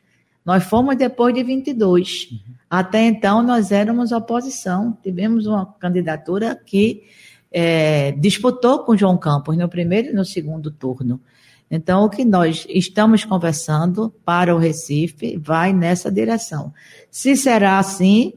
Nós 0.45 0.63
fomos 0.63 0.95
depois 0.95 1.33
de 1.33 1.43
22. 1.43 2.29
Uhum. 2.31 2.39
Até 2.69 3.05
então, 3.05 3.41
nós 3.41 3.71
éramos 3.71 4.12
oposição. 4.12 4.97
Tivemos 5.01 5.47
uma 5.47 5.65
candidatura 5.79 6.59
que 6.65 7.03
é, 7.51 8.12
disputou 8.13 8.79
com 8.79 8.97
João 8.97 9.17
Campos 9.17 9.55
no 9.55 9.69
primeiro 9.69 10.09
e 10.09 10.13
no 10.13 10.25
segundo 10.25 10.71
turno. 10.71 11.21
Então, 11.75 12.05
o 12.05 12.09
que 12.09 12.23
nós 12.23 12.67
estamos 12.69 13.25
conversando 13.25 14.13
para 14.23 14.55
o 14.55 14.59
Recife 14.59 15.38
vai 15.38 15.73
nessa 15.73 16.12
direção. 16.12 16.71
Se 17.09 17.36
será 17.36 17.79
assim, 17.79 18.33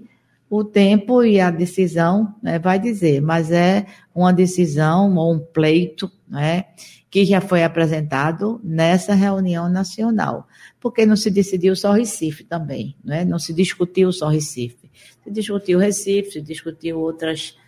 o 0.49 0.65
tempo 0.65 1.23
e 1.23 1.39
a 1.39 1.51
decisão 1.51 2.35
né, 2.43 2.59
vai 2.59 2.79
dizer, 2.79 3.21
mas 3.21 3.51
é 3.51 3.85
uma 4.15 4.33
decisão 4.33 5.15
ou 5.17 5.35
um 5.35 5.39
pleito 5.39 6.11
né, 6.27 6.65
que 7.11 7.27
já 7.27 7.43
foi 7.43 7.63
apresentado 7.63 8.59
nessa 8.65 9.13
reunião 9.13 9.69
nacional 9.69 10.47
porque 10.87 11.05
não 11.05 11.17
se 11.17 11.33
decidiu 11.33 11.75
só 11.75 11.91
Recife 11.91 12.45
também, 12.45 12.95
né? 13.05 13.25
não 13.25 13.41
se 13.41 13.53
discutiu 13.53 14.13
só 14.13 14.29
Recife. 14.29 14.89
Se 15.25 15.31
discutiu 15.33 15.81
Recife, 15.81 16.31
se 16.31 16.41
discutiu 16.41 17.01
outras 17.01 17.59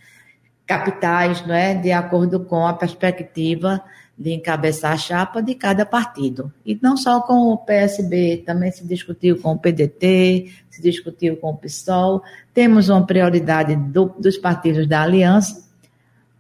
capitais, 0.64 1.44
não 1.44 1.52
é? 1.52 1.74
de 1.74 1.90
acordo 1.90 2.44
com 2.44 2.64
a 2.64 2.72
perspectiva 2.72 3.82
de 4.18 4.32
encabeçar 4.32 4.92
a 4.92 4.96
chapa 4.96 5.40
de 5.40 5.54
cada 5.54 5.86
partido. 5.86 6.52
E 6.66 6.76
não 6.82 6.96
só 6.96 7.20
com 7.20 7.52
o 7.52 7.56
PSB, 7.56 8.42
também 8.44 8.72
se 8.72 8.84
discutiu 8.84 9.38
com 9.38 9.52
o 9.52 9.58
PDT, 9.58 10.50
se 10.68 10.82
discutiu 10.82 11.36
com 11.36 11.50
o 11.50 11.56
PSOL. 11.56 12.22
Temos 12.52 12.88
uma 12.88 13.06
prioridade 13.06 13.76
do, 13.76 14.06
dos 14.18 14.36
partidos 14.36 14.88
da 14.88 15.02
aliança, 15.02 15.68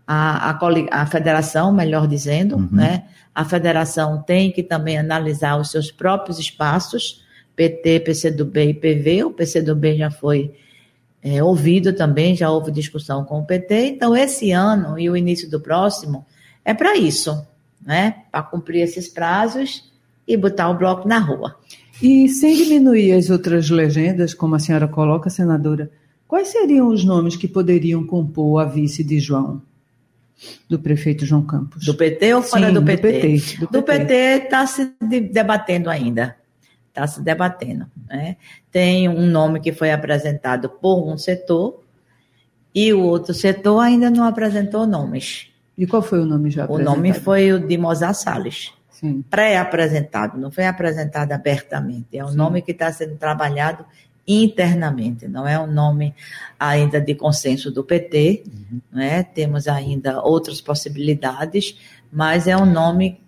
a, 0.04 0.50
a, 0.50 0.58
a 0.90 1.06
federação, 1.06 1.72
melhor 1.72 2.08
dizendo, 2.08 2.56
uhum. 2.56 2.68
né? 2.72 3.04
A 3.32 3.44
federação 3.44 4.20
tem 4.22 4.50
que 4.50 4.64
também 4.64 4.98
analisar 4.98 5.56
os 5.60 5.70
seus 5.70 5.92
próprios 5.92 6.40
espaços, 6.40 7.22
PT, 7.54 8.00
PCdoB 8.00 8.70
e 8.70 8.74
PV. 8.74 9.24
O 9.24 9.30
PCdoB 9.30 9.96
já 9.96 10.10
foi 10.10 10.52
é, 11.22 11.40
ouvido 11.44 11.92
também, 11.92 12.34
já 12.34 12.50
houve 12.50 12.72
discussão 12.72 13.24
com 13.24 13.38
o 13.38 13.44
PT. 13.44 13.86
Então, 13.86 14.16
esse 14.16 14.50
ano 14.50 14.98
e 14.98 15.08
o 15.08 15.16
início 15.16 15.48
do 15.48 15.60
próximo 15.60 16.26
é 16.64 16.74
para 16.74 16.96
isso, 16.96 17.46
né? 17.84 18.24
Para 18.30 18.42
cumprir 18.42 18.82
esses 18.82 19.08
prazos 19.08 19.90
e 20.26 20.36
botar 20.36 20.68
o 20.70 20.76
bloco 20.76 21.08
na 21.08 21.18
rua. 21.18 21.56
E 22.02 22.28
sem 22.28 22.54
diminuir 22.56 23.12
as 23.12 23.30
outras 23.30 23.70
legendas, 23.70 24.34
como 24.34 24.54
a 24.54 24.58
senhora 24.58 24.86
coloca, 24.86 25.30
senadora, 25.30 25.90
quais 26.26 26.48
seriam 26.48 26.88
os 26.88 27.04
nomes 27.04 27.36
que 27.36 27.48
poderiam 27.48 28.06
compor 28.06 28.62
a 28.62 28.64
vice 28.64 29.02
de 29.02 29.18
João? 29.18 29.62
do 30.68 30.78
prefeito 30.78 31.26
João 31.26 31.42
Campos. 31.42 31.84
Do 31.84 31.94
PT 31.94 32.34
ou 32.34 32.42
fora 32.42 32.68
Sim, 32.68 32.74
do 32.74 32.82
PT? 32.82 33.00
Do 33.00 33.20
PT. 33.20 33.66
Do 33.72 33.82
PT 33.82 34.14
está 34.14 34.66
se 34.66 34.94
debatendo 35.32 35.90
ainda. 35.90 36.36
Está 36.88 37.06
se 37.06 37.22
debatendo. 37.22 37.86
Né? 38.08 38.36
Tem 38.70 39.08
um 39.08 39.26
nome 39.26 39.60
que 39.60 39.72
foi 39.72 39.90
apresentado 39.90 40.68
por 40.68 41.08
um 41.08 41.18
setor 41.18 41.82
e 42.74 42.92
o 42.92 43.02
outro 43.02 43.34
setor 43.34 43.80
ainda 43.80 44.10
não 44.10 44.24
apresentou 44.24 44.86
nomes. 44.86 45.48
E 45.78 45.86
qual 45.86 46.02
foi 46.02 46.18
o 46.18 46.26
nome 46.26 46.50
já 46.50 46.64
apresentado? 46.64 46.92
O 46.92 46.96
nome 46.96 47.12
foi 47.14 47.52
o 47.52 47.60
de 47.64 47.78
Mozart 47.78 48.16
Salles. 48.16 48.72
Pré-apresentado, 49.30 50.36
não 50.36 50.50
foi 50.50 50.66
apresentado 50.66 51.30
abertamente. 51.30 52.18
É 52.18 52.24
um 52.24 52.30
Sim. 52.30 52.36
nome 52.36 52.62
que 52.62 52.72
está 52.72 52.92
sendo 52.92 53.14
trabalhado 53.14 53.84
internamente, 54.26 55.26
não 55.26 55.48
é 55.48 55.58
um 55.58 55.66
nome 55.66 56.14
ainda 56.60 57.00
de 57.00 57.14
consenso 57.14 57.70
do 57.70 57.82
PT, 57.82 58.42
uhum. 58.46 58.80
né? 58.92 59.22
temos 59.22 59.66
ainda 59.66 60.20
outras 60.20 60.60
possibilidades, 60.60 61.78
mas 62.12 62.46
é 62.46 62.54
um 62.54 62.66
nome 62.66 63.20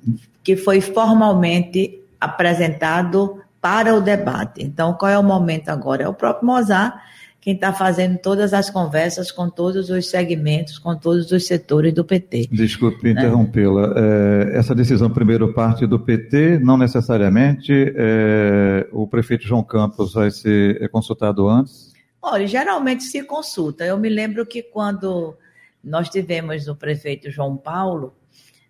que 0.44 0.56
foi 0.56 0.82
formalmente 0.82 2.02
apresentado 2.20 3.40
para 3.62 3.94
o 3.94 4.00
debate. 4.02 4.62
Então, 4.62 4.92
qual 4.92 5.10
é 5.10 5.18
o 5.18 5.22
momento 5.22 5.70
agora? 5.70 6.02
É 6.02 6.08
o 6.08 6.12
próprio 6.12 6.46
Mozart 6.46 6.94
quem 7.40 7.54
está 7.54 7.72
fazendo 7.72 8.18
todas 8.18 8.52
as 8.52 8.68
conversas 8.68 9.32
com 9.32 9.48
todos 9.48 9.88
os 9.88 10.10
segmentos, 10.10 10.78
com 10.78 10.94
todos 10.94 11.32
os 11.32 11.46
setores 11.46 11.94
do 11.94 12.04
PT. 12.04 12.48
Desculpe 12.52 13.02
né? 13.02 13.12
interrompê-la. 13.12 13.94
É, 13.96 14.58
essa 14.58 14.74
decisão 14.74 15.08
primeiro 15.08 15.52
parte 15.54 15.86
do 15.86 15.98
PT, 15.98 16.58
não 16.58 16.76
necessariamente. 16.76 17.72
É, 17.96 18.86
o 18.92 19.06
prefeito 19.06 19.46
João 19.46 19.62
Campos 19.62 20.12
vai 20.12 20.30
ser 20.30 20.86
consultado 20.90 21.48
antes? 21.48 21.94
Olha, 22.20 22.46
geralmente 22.46 23.04
se 23.04 23.22
consulta. 23.22 23.84
Eu 23.84 23.96
me 23.98 24.10
lembro 24.10 24.44
que 24.44 24.62
quando 24.62 25.34
nós 25.82 26.10
tivemos 26.10 26.68
o 26.68 26.76
prefeito 26.76 27.30
João 27.30 27.56
Paulo, 27.56 28.14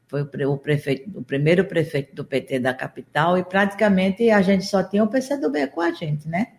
foi 0.06 0.22
o, 0.22 0.56
prefeito, 0.56 1.18
o 1.18 1.24
primeiro 1.24 1.64
prefeito 1.64 2.14
do 2.14 2.24
PT 2.24 2.60
da 2.60 2.72
capital, 2.72 3.36
e 3.36 3.44
praticamente 3.44 4.30
a 4.30 4.40
gente 4.42 4.64
só 4.64 4.82
tinha 4.82 5.02
o 5.02 5.08
PCdoB 5.08 5.66
com 5.68 5.80
a 5.80 5.90
gente, 5.90 6.28
né? 6.28 6.52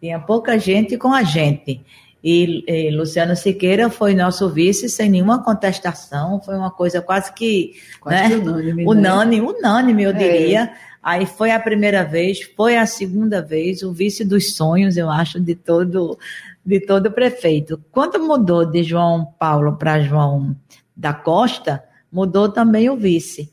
Tinha 0.00 0.18
pouca 0.18 0.58
gente 0.58 0.96
com 0.96 1.12
a 1.12 1.22
gente. 1.22 1.80
E, 2.22 2.64
e, 2.66 2.90
Luciano 2.90 3.36
Siqueira 3.36 3.88
foi 3.88 4.14
nosso 4.14 4.48
vice 4.48 4.88
sem 4.88 5.08
nenhuma 5.08 5.44
contestação, 5.44 6.40
foi 6.40 6.56
uma 6.56 6.70
coisa 6.70 7.00
quase 7.00 7.32
que, 7.32 7.74
quase 8.00 8.34
né? 8.34 8.36
unânime, 8.36 8.84
né? 8.84 8.90
unânime, 8.90 9.46
unânime, 9.46 10.02
eu 10.02 10.10
é. 10.10 10.12
diria. 10.12 10.72
Aí 11.02 11.24
foi 11.24 11.52
a 11.52 11.60
primeira 11.60 12.02
vez, 12.02 12.42
foi 12.56 12.76
a 12.76 12.84
segunda 12.84 13.40
vez, 13.40 13.82
o 13.82 13.92
vice 13.92 14.24
dos 14.24 14.56
sonhos, 14.56 14.96
eu 14.96 15.08
acho, 15.08 15.38
de 15.38 15.54
todo 15.54 16.18
de 16.66 16.80
todo 16.80 17.12
prefeito. 17.12 17.80
Quando 17.92 18.18
mudou 18.18 18.66
de 18.66 18.82
João 18.82 19.24
Paulo 19.38 19.76
para 19.76 20.00
João 20.00 20.56
da 20.96 21.14
Costa, 21.14 21.84
mudou 22.10 22.48
também 22.48 22.90
o 22.90 22.96
vice. 22.96 23.52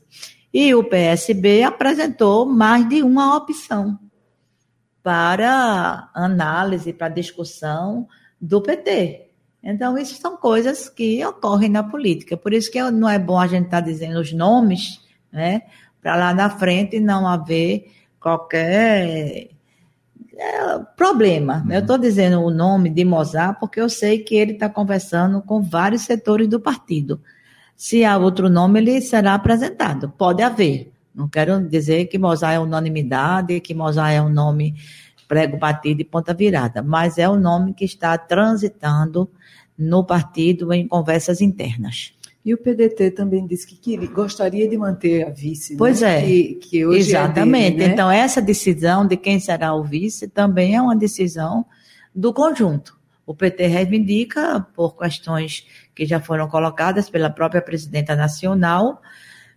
E 0.52 0.74
o 0.74 0.82
PSB 0.82 1.62
apresentou 1.62 2.44
mais 2.44 2.88
de 2.88 3.04
uma 3.04 3.36
opção 3.36 4.00
para 5.04 6.08
análise, 6.14 6.90
para 6.90 7.10
discussão 7.10 8.08
do 8.40 8.62
PT. 8.62 9.28
Então, 9.62 9.98
isso 9.98 10.18
são 10.18 10.34
coisas 10.34 10.88
que 10.88 11.24
ocorrem 11.26 11.68
na 11.68 11.82
política. 11.82 12.38
Por 12.38 12.54
isso 12.54 12.72
que 12.72 12.82
não 12.90 13.08
é 13.08 13.18
bom 13.18 13.38
a 13.38 13.46
gente 13.46 13.66
estar 13.66 13.82
tá 13.82 13.86
dizendo 13.86 14.18
os 14.18 14.32
nomes, 14.32 15.02
né? 15.30 15.62
Para 16.00 16.16
lá 16.16 16.34
na 16.34 16.48
frente 16.48 16.98
não 17.00 17.28
haver 17.28 17.92
qualquer 18.18 19.50
é, 20.36 20.78
problema. 20.96 21.62
Uhum. 21.66 21.72
Eu 21.72 21.80
estou 21.80 21.98
dizendo 21.98 22.40
o 22.40 22.50
nome 22.50 22.88
de 22.88 23.04
Mozart 23.04 23.60
porque 23.60 23.80
eu 23.80 23.90
sei 23.90 24.20
que 24.20 24.34
ele 24.34 24.52
está 24.52 24.70
conversando 24.70 25.42
com 25.42 25.60
vários 25.60 26.02
setores 26.02 26.48
do 26.48 26.58
partido. 26.58 27.20
Se 27.76 28.06
há 28.06 28.16
outro 28.16 28.48
nome, 28.48 28.80
ele 28.80 29.02
será 29.02 29.34
apresentado. 29.34 30.08
Pode 30.16 30.42
haver. 30.42 30.93
Não 31.14 31.28
quero 31.28 31.60
dizer 31.68 32.06
que 32.06 32.18
Mozart 32.18 32.56
é 32.56 32.60
unanimidade, 32.60 33.60
que 33.60 33.74
Mozart 33.74 34.12
é 34.12 34.22
um 34.22 34.28
nome 34.28 34.74
prego 35.28 35.56
batido 35.56 36.00
e 36.00 36.04
ponta 36.04 36.34
virada, 36.34 36.82
mas 36.82 37.18
é 37.18 37.28
o 37.28 37.36
nome 37.36 37.72
que 37.72 37.84
está 37.84 38.16
transitando 38.18 39.30
no 39.76 40.04
partido 40.04 40.72
em 40.72 40.86
conversas 40.86 41.40
internas. 41.40 42.12
E 42.44 42.52
o 42.52 42.58
PDT 42.58 43.12
também 43.12 43.46
disse 43.46 43.66
que 43.66 43.76
queria, 43.76 44.08
gostaria 44.08 44.68
de 44.68 44.76
manter 44.76 45.26
a 45.26 45.30
vice. 45.30 45.72
Né? 45.72 45.78
Pois 45.78 46.02
né? 46.02 46.18
é. 46.18 46.26
Que, 46.26 46.54
que 46.56 46.86
hoje 46.86 47.08
Exatamente. 47.08 47.66
É 47.66 47.70
dele, 47.70 47.86
né? 47.86 47.92
Então, 47.94 48.10
essa 48.10 48.42
decisão 48.42 49.06
de 49.06 49.16
quem 49.16 49.40
será 49.40 49.74
o 49.74 49.82
vice 49.82 50.28
também 50.28 50.76
é 50.76 50.82
uma 50.82 50.94
decisão 50.94 51.64
do 52.14 52.34
conjunto. 52.34 52.98
O 53.26 53.34
PT 53.34 53.66
reivindica, 53.66 54.66
por 54.76 54.94
questões 54.94 55.66
que 55.94 56.04
já 56.04 56.20
foram 56.20 56.46
colocadas 56.46 57.08
pela 57.08 57.30
própria 57.30 57.62
presidenta 57.62 58.14
nacional, 58.14 59.00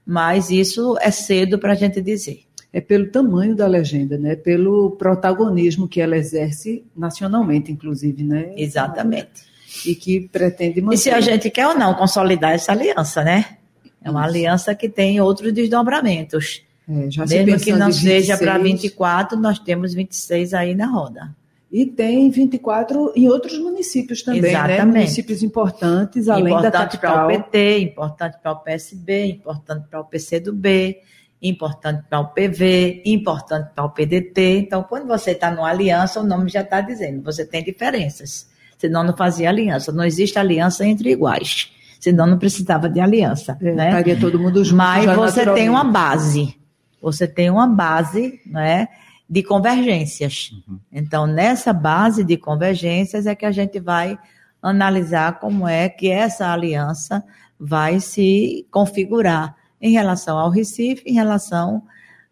mas 0.08 0.50
isso 0.50 0.98
é 1.02 1.12
cedo 1.12 1.60
para 1.60 1.74
a 1.74 1.76
gente 1.76 2.02
dizer. 2.02 2.43
É 2.72 2.80
pelo 2.82 3.12
tamanho 3.12 3.56
da 3.56 3.67
legenda, 3.67 4.17
né? 4.17 4.36
Pelo 4.36 4.91
protagonismo 4.91 5.88
que 5.88 6.00
ela 6.00 6.17
exerce 6.17 6.86
nacionalmente, 6.96 7.72
inclusive, 7.72 8.24
né? 8.24 8.54
Exatamente 8.56 9.58
e 9.86 9.96
que 9.96 10.22
pretende 10.30 10.82
manter. 10.82 10.96
E 10.96 10.98
se 10.98 11.10
a 11.10 11.20
gente 11.20 11.50
quer 11.50 11.67
ou 11.67 11.78
não 11.78 11.93
consolidar 11.93 12.54
essa 12.54 12.72
aliança, 12.72 13.24
né? 13.24 13.58
É 14.04 14.10
uma 14.10 14.22
Isso. 14.22 14.30
aliança 14.30 14.76
que 14.76 14.88
tem 14.88 15.20
outros 15.20 15.52
desdobramentos. 15.54 16.63
É, 16.88 16.93
Mesmo 17.26 17.60
que 17.60 17.74
não 17.74 17.91
seja 17.91 18.38
para 18.38 18.58
24, 18.58 19.38
nós 19.38 19.60
temos 19.60 19.93
26 19.93 20.54
aí 20.54 20.74
na 20.74 20.88
roda. 20.88 21.36
E 21.71 21.86
tem 21.86 22.30
24 22.30 23.13
em 23.15 23.27
outros 23.27 23.60
municípios 23.60 24.23
também, 24.23 24.41
né? 24.41 24.49
Exatamente. 24.49 24.77
né? 24.77 24.86
Municípios 24.86 25.43
importantes, 25.43 26.30
além 26.30 26.53
importante 26.53 26.71
da 26.71 26.80
capital. 26.80 27.12
Importante 27.12 27.21
para 27.25 27.25
o 27.25 27.43
PT, 27.43 27.80
importante 27.80 28.38
para 28.41 28.51
o 28.51 28.56
PSB, 28.56 29.25
importante 29.25 29.88
para 29.89 29.99
o 29.99 30.06
PCdoB, 30.06 30.97
importante 31.41 32.03
para 32.10 32.19
o 32.19 32.27
PV, 32.27 33.03
importante 33.06 33.69
para 33.75 33.84
o 33.84 33.89
PDT. 33.89 34.60
Então, 34.60 34.84
quando 34.84 35.08
você 35.08 35.32
está 35.32 35.51
numa 35.51 35.69
aliança, 35.69 36.21
o 36.21 36.23
nome 36.23 36.49
já 36.49 36.62
está 36.62 36.80
dizendo, 36.80 37.21
você 37.21 37.45
tem 37.45 37.63
diferenças 37.63 38.47
senão 38.77 39.03
não 39.03 39.15
fazia 39.15 39.49
aliança. 39.49 39.91
Não 39.91 40.03
existe 40.03 40.38
aliança 40.38 40.86
entre 40.86 41.12
iguais, 41.12 41.71
senão 41.99 42.25
não 42.25 42.38
precisava 42.38 42.88
de 42.88 42.99
aliança. 42.99 43.58
É, 43.60 43.71
né? 43.73 43.88
Estaria 43.88 44.19
todo 44.19 44.39
mundo 44.39 44.63
junto. 44.63 44.77
Mas 44.77 45.06
você 45.06 45.45
tem 45.51 45.69
uma 45.69 45.84
base, 45.84 46.56
você 47.01 47.27
tem 47.27 47.49
uma 47.49 47.67
base 47.67 48.39
né, 48.45 48.88
de 49.29 49.43
convergências. 49.43 50.51
Uhum. 50.67 50.79
Então, 50.91 51.27
nessa 51.27 51.73
base 51.73 52.23
de 52.23 52.37
convergências 52.37 53.25
é 53.25 53.35
que 53.35 53.45
a 53.45 53.51
gente 53.51 53.79
vai 53.79 54.17
analisar 54.61 55.39
como 55.39 55.67
é 55.67 55.89
que 55.89 56.09
essa 56.09 56.51
aliança 56.51 57.23
vai 57.59 57.99
se 57.99 58.67
configurar 58.71 59.55
em 59.81 59.91
relação 59.91 60.37
ao 60.37 60.49
Recife, 60.49 61.03
em 61.05 61.13
relação 61.13 61.83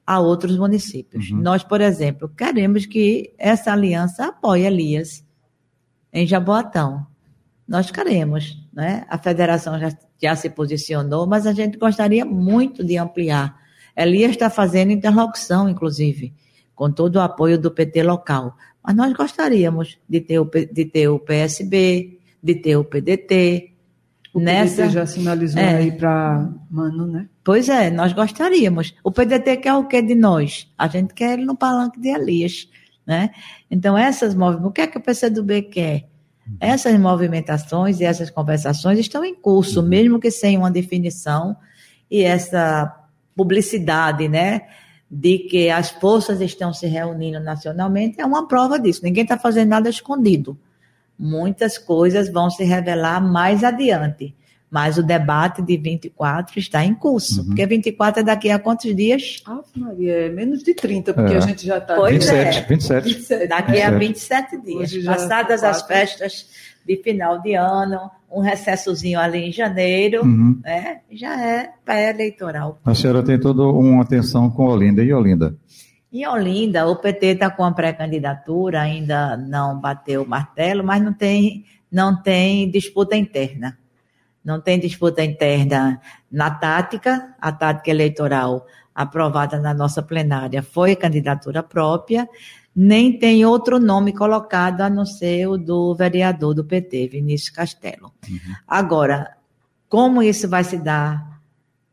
a 0.05 0.19
outros 0.19 0.57
municípios. 0.57 1.31
Uhum. 1.31 1.41
Nós, 1.41 1.63
por 1.63 1.81
exemplo, 1.81 2.29
queremos 2.29 2.85
que 2.85 3.33
essa 3.37 3.73
aliança 3.73 4.27
apoie 4.27 4.65
Elias 4.65 5.23
em 6.13 6.25
Jaboatão. 6.25 7.05
Nós 7.67 7.89
queremos, 7.89 8.57
né? 8.71 9.05
A 9.09 9.17
federação 9.17 9.79
já, 9.79 9.89
já 10.21 10.35
se 10.35 10.49
posicionou, 10.49 11.25
mas 11.25 11.47
a 11.47 11.53
gente 11.53 11.77
gostaria 11.77 12.23
muito 12.23 12.83
de 12.83 12.97
ampliar. 12.97 13.59
Elias 13.97 14.31
está 14.31 14.49
fazendo 14.49 14.91
interlocução, 14.91 15.67
inclusive, 15.67 16.33
com 16.75 16.91
todo 16.91 17.15
o 17.15 17.21
apoio 17.21 17.57
do 17.57 17.71
PT 17.71 18.03
local. 18.03 18.55
Mas 18.83 18.95
nós 18.95 19.13
gostaríamos 19.13 19.97
de 20.07 20.21
ter 20.21 20.39
o, 20.39 20.45
de 20.45 20.85
ter 20.85 21.07
o 21.07 21.17
PSB, 21.17 22.19
de 22.43 22.55
ter 22.55 22.75
o 22.75 22.83
PDT. 22.83 23.73
O 24.33 24.39
nessa... 24.39 24.83
PDT 24.83 24.93
já 24.93 25.05
sinalizou 25.05 25.61
é. 25.61 25.75
aí 25.77 25.91
para 25.91 26.49
Mano, 26.69 27.07
né? 27.07 27.27
Pois 27.43 27.69
é, 27.69 27.89
nós 27.89 28.13
gostaríamos. 28.13 28.93
O 29.03 29.11
PDT 29.11 29.57
quer 29.57 29.73
o 29.73 29.87
que 29.87 30.01
de 30.01 30.15
nós? 30.15 30.71
A 30.77 30.87
gente 30.87 31.13
quer 31.13 31.33
ele 31.33 31.45
no 31.45 31.55
palanque 31.55 31.99
de 31.99 32.09
Elias. 32.09 32.69
Né? 33.07 33.29
Então, 33.69 33.97
essas 33.97 34.33
movimentações, 34.33 34.69
o 34.69 34.73
que 34.73 34.81
é 34.81 34.87
que 34.87 34.97
o 34.97 35.01
PCdoB 35.01 35.61
quer? 35.63 36.09
Essas 36.59 36.99
movimentações 36.99 37.99
e 37.99 38.03
essas 38.03 38.29
conversações 38.29 38.99
estão 38.99 39.23
em 39.25 39.33
curso, 39.33 39.81
uhum. 39.81 39.87
mesmo 39.87 40.19
que 40.19 40.29
sem 40.29 40.57
uma 40.57 40.69
definição, 40.69 41.55
e 42.09 42.21
essa 42.21 43.03
publicidade, 43.35 44.27
né, 44.29 44.61
de 45.17 45.39
que 45.39 45.69
as 45.69 45.91
forças 45.91 46.41
estão 46.41 46.73
se 46.73 46.87
reunindo 46.87 47.39
nacionalmente 47.39 48.19
é 48.19 48.25
uma 48.25 48.49
prova 48.49 48.77
disso. 48.77 48.99
Ninguém 49.01 49.23
está 49.23 49.37
fazendo 49.37 49.69
nada 49.69 49.89
escondido. 49.89 50.57
Muitas 51.17 51.77
coisas 51.77 52.27
vão 52.27 52.49
se 52.49 52.65
revelar 52.65 53.21
mais 53.21 53.63
adiante. 53.63 54.35
Mas 54.69 54.97
o 54.97 55.03
debate 55.03 55.61
de 55.61 55.77
24 55.77 56.59
está 56.59 56.83
em 56.83 56.93
curso. 56.93 57.39
Uhum. 57.39 57.47
Porque 57.47 57.65
24 57.65 58.19
é 58.19 58.23
daqui 58.25 58.49
a 58.49 58.59
quantos 58.59 58.93
dias? 58.93 59.41
Ah, 59.45 59.61
Maria, 59.73 60.25
é 60.25 60.29
menos 60.29 60.61
de 60.61 60.73
30, 60.73 61.13
porque 61.13 61.33
é. 61.33 61.37
a 61.37 61.39
gente 61.39 61.65
já 61.65 61.77
está... 61.77 61.95
27, 61.95 62.57
é. 62.57 62.61
27. 62.63 63.03
27. 63.05 63.47
Daqui 63.47 63.71
27. 63.71 63.87
a 63.87 63.97
27 63.97 64.61
dias. 64.61 65.05
Passadas 65.05 65.63
as 65.63 65.81
festas 65.83 66.49
de 66.85 66.97
final 66.97 67.41
de 67.41 67.53
ano, 67.53 68.11
um 68.35 68.41
recessozinho 68.41 69.19
ali 69.19 69.49
em 69.49 69.51
janeiro, 69.51 70.23
uhum. 70.23 70.59
né? 70.63 70.99
já 71.11 71.41
é 71.41 71.69
pré-eleitoral. 71.85 72.79
A 72.83 72.93
senhora 72.93 73.23
tem 73.23 73.39
toda 73.39 73.63
uma 73.63 74.03
atenção 74.03 74.49
com 74.49 74.65
Olinda. 74.65 75.01
E 75.01 75.13
Olinda? 75.13 75.55
Em 76.11 76.27
Olinda, 76.27 76.87
o 76.87 76.97
PT 76.97 77.27
está 77.27 77.49
com 77.49 77.63
a 77.63 77.71
pré-candidatura, 77.71 78.81
ainda 78.81 79.37
não 79.37 79.79
bateu 79.79 80.23
o 80.23 80.27
martelo, 80.27 80.83
mas 80.83 81.01
não 81.01 81.13
tem, 81.13 81.65
não 81.91 82.21
tem 82.21 82.69
disputa 82.69 83.15
interna 83.15 83.77
não 84.45 84.61
tem 84.61 84.79
disputa 84.79 85.23
interna 85.23 85.99
na 86.31 86.51
tática, 86.51 87.35
a 87.41 87.51
tática 87.51 87.89
eleitoral 87.89 88.67
aprovada 88.93 89.59
na 89.59 89.73
nossa 89.73 90.03
plenária 90.03 90.61
foi 90.61 90.95
candidatura 90.95 91.63
própria, 91.63 92.29
nem 92.75 93.17
tem 93.17 93.45
outro 93.45 93.79
nome 93.79 94.11
colocado 94.11 94.81
a 94.81 94.89
não 94.89 95.05
ser 95.05 95.47
o 95.47 95.57
do 95.57 95.95
vereador 95.95 96.53
do 96.53 96.65
PT, 96.65 97.07
Vinícius 97.07 97.49
Castelo. 97.49 98.11
Uhum. 98.29 98.55
Agora, 98.67 99.37
como 99.87 100.21
isso 100.21 100.49
vai 100.49 100.63
se 100.63 100.77
dar 100.77 101.35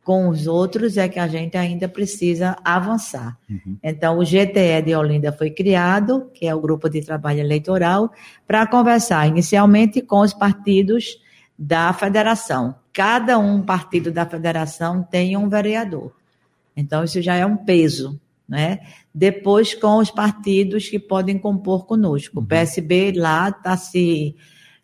com 0.03 0.29
os 0.29 0.47
outros 0.47 0.97
é 0.97 1.09
que 1.09 1.19
a 1.19 1.29
gente 1.29 1.57
ainda 1.57 1.89
precisa 1.89 2.57
avançar. 2.65 3.39
Uhum. 3.49 3.79
Então, 3.83 4.19
o 4.19 4.25
GTE 4.25 4.83
de 4.85 4.95
Olinda 4.97 5.33
foi 5.33 5.51
criado, 5.51 6.29
que 6.35 6.47
é 6.47 6.55
o 6.55 6.61
Grupo 6.61 6.89
de 6.89 7.01
Trabalho 7.03 7.41
Eleitoral, 7.41 8.11
para 8.47 8.67
conversar 8.67 9.29
inicialmente 9.29 10.03
com 10.03 10.21
os 10.21 10.35
partidos 10.35 11.21
da 11.57 11.93
federação. 11.93 12.75
Cada 12.93 13.39
um 13.39 13.63
partido 13.63 14.11
da 14.11 14.27
federação 14.27 15.03
tem 15.03 15.37
um 15.37 15.49
vereador. 15.49 16.13
Então, 16.77 17.05
isso 17.05 17.23
já 17.23 17.37
é 17.37 17.47
um 17.47 17.57
peso. 17.57 18.21
Né? 18.49 18.81
Depois, 19.15 19.75
com 19.75 19.99
os 19.99 20.11
partidos 20.11 20.89
que 20.89 20.99
podem 20.99 21.39
compor 21.39 21.87
conosco. 21.87 22.39
O 22.39 22.41
uhum. 22.41 22.47
PSB 22.47 23.13
lá 23.17 23.49
está 23.49 23.77
se 23.77 24.37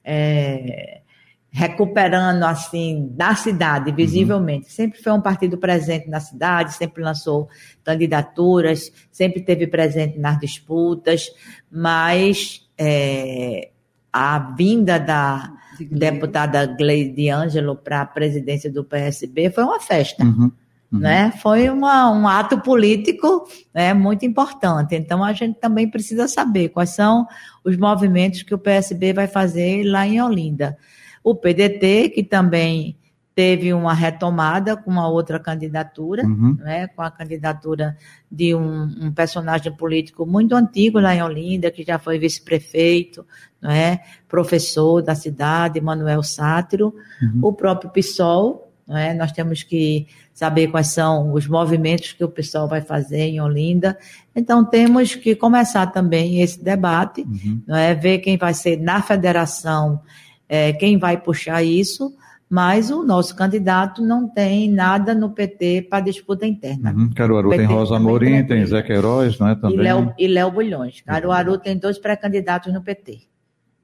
é, 0.05 1.03
recuperando 1.51 2.45
assim 2.45 3.09
da 3.13 3.35
cidade, 3.35 3.93
visivelmente. 3.93 4.67
Uhum. 4.67 4.71
Sempre 4.71 5.03
foi 5.03 5.13
um 5.13 5.21
partido 5.21 5.59
presente 5.59 6.09
na 6.09 6.21
cidade, 6.21 6.75
sempre 6.75 7.03
lançou 7.03 7.49
candidaturas, 7.83 8.93
sempre 9.11 9.43
teve 9.43 9.67
presente 9.67 10.19
nas 10.19 10.39
disputas, 10.39 11.27
mas 11.71 12.69
é, 12.77 13.71
a 14.13 14.39
vinda 14.39 14.99
da 14.99 15.53
deputada 15.81 16.67
Gleide 16.67 17.29
Ângelo 17.29 17.77
para 17.77 18.03
a 18.03 18.07
presidência 18.07 18.71
do 18.71 18.85
PSB 18.85 19.51
foi 19.51 19.65
uma 19.65 19.81
festa. 19.81 20.25
Uhum, 20.25 20.51
uhum. 20.93 20.99
Né? 21.01 21.33
Foi 21.43 21.69
uma, 21.69 22.11
um 22.11 22.27
ato 22.27 22.61
político 22.61 23.47
né, 23.75 23.93
muito 23.95 24.25
importante. 24.25 24.95
Então, 24.95 25.23
a 25.23 25.33
gente 25.33 25.59
também 25.59 25.89
precisa 25.89 26.29
saber 26.29 26.71
quais 26.71 26.91
são 26.91 27.27
os 27.65 27.77
movimentos 27.77 28.43
que 28.43 28.55
o 28.55 28.59
PSB 28.59 29.13
vai 29.13 29.27
fazer 29.27 29.85
lá 29.85 30.07
em 30.07 30.21
Olinda. 30.21 30.77
O 31.23 31.35
PDT, 31.35 32.11
que 32.11 32.23
também 32.23 32.97
teve 33.39 33.73
uma 33.73 33.95
retomada 33.95 34.77
com 34.77 34.91
uma 34.91 35.09
outra 35.09 35.39
candidatura, 35.39 36.25
uhum. 36.25 36.57
né, 36.59 36.89
com 36.89 37.03
a 37.03 37.09
candidatura 37.09 37.97
de 38.29 38.53
um, 38.53 38.83
um, 39.01 39.13
personagem 39.13 39.73
político 39.77 40.27
muito 40.27 40.57
antigo 40.57 40.99
lá 40.99 41.15
em 41.15 41.23
Olinda, 41.23 41.71
que 41.71 41.85
já 41.85 42.01
foi 42.01 42.19
vice-prefeito, 42.19 43.25
né, 43.63 44.01
professor 44.27 45.01
da 45.03 45.15
cidade, 45.15 45.81
Manuel 45.81 46.21
Sátiro, 46.25 46.93
uhum. 47.23 47.39
o 47.43 47.53
próprio 47.53 47.93
PSOL, 47.93 48.68
né, 48.89 49.13
nós 49.13 49.33
temos 49.33 49.63
que 49.63 50.07
saber 50.33 50.69
quais 50.69 50.89
são 50.89 51.33
os 51.33 51.47
movimentos 51.47 52.13
que 52.13 52.25
o 52.25 52.29
PSOL 52.29 52.67
vai 52.67 52.81
fazer 52.81 53.23
em 53.23 53.41
Olinda. 53.41 53.99
Então, 54.35 54.65
temos 54.65 55.15
que 55.15 55.35
começar 55.35 55.87
também 55.89 56.41
esse 56.41 56.63
debate, 56.63 57.23
uhum. 57.23 57.61
né, 57.67 57.95
ver 57.95 58.19
quem 58.19 58.39
vai 58.39 58.55
ser 58.55 58.81
na 58.81 59.03
federação, 59.03 60.01
é, 60.49 60.73
quem 60.73 60.97
vai 60.97 61.21
puxar 61.21 61.63
isso, 61.63 62.15
mas 62.49 62.91
o 62.91 63.03
nosso 63.03 63.37
candidato 63.37 64.01
não 64.03 64.27
tem 64.27 64.71
nada 64.71 65.15
no 65.15 65.31
PT 65.31 65.87
para 65.91 66.01
disputa 66.01 66.47
interna. 66.47 66.95
Uhum. 66.97 67.11
Caruaru 67.15 67.51
tem 67.51 67.67
Rosa 67.67 67.97
Amorim, 67.97 68.43
tem 68.45 68.65
Zé 68.65 68.81
Queiroz, 68.83 69.39
não 69.39 69.49
é? 69.49 69.55
Também. 69.55 69.79
E 69.79 69.83
Léo, 69.83 70.15
e 70.19 70.27
Léo 70.27 70.51
Bulhões. 70.51 71.03
Caruaru 71.03 71.53
uhum. 71.53 71.59
tem 71.59 71.77
dois 71.77 71.99
pré-candidatos 71.99 72.73
no 72.73 72.81
PT. 72.81 73.29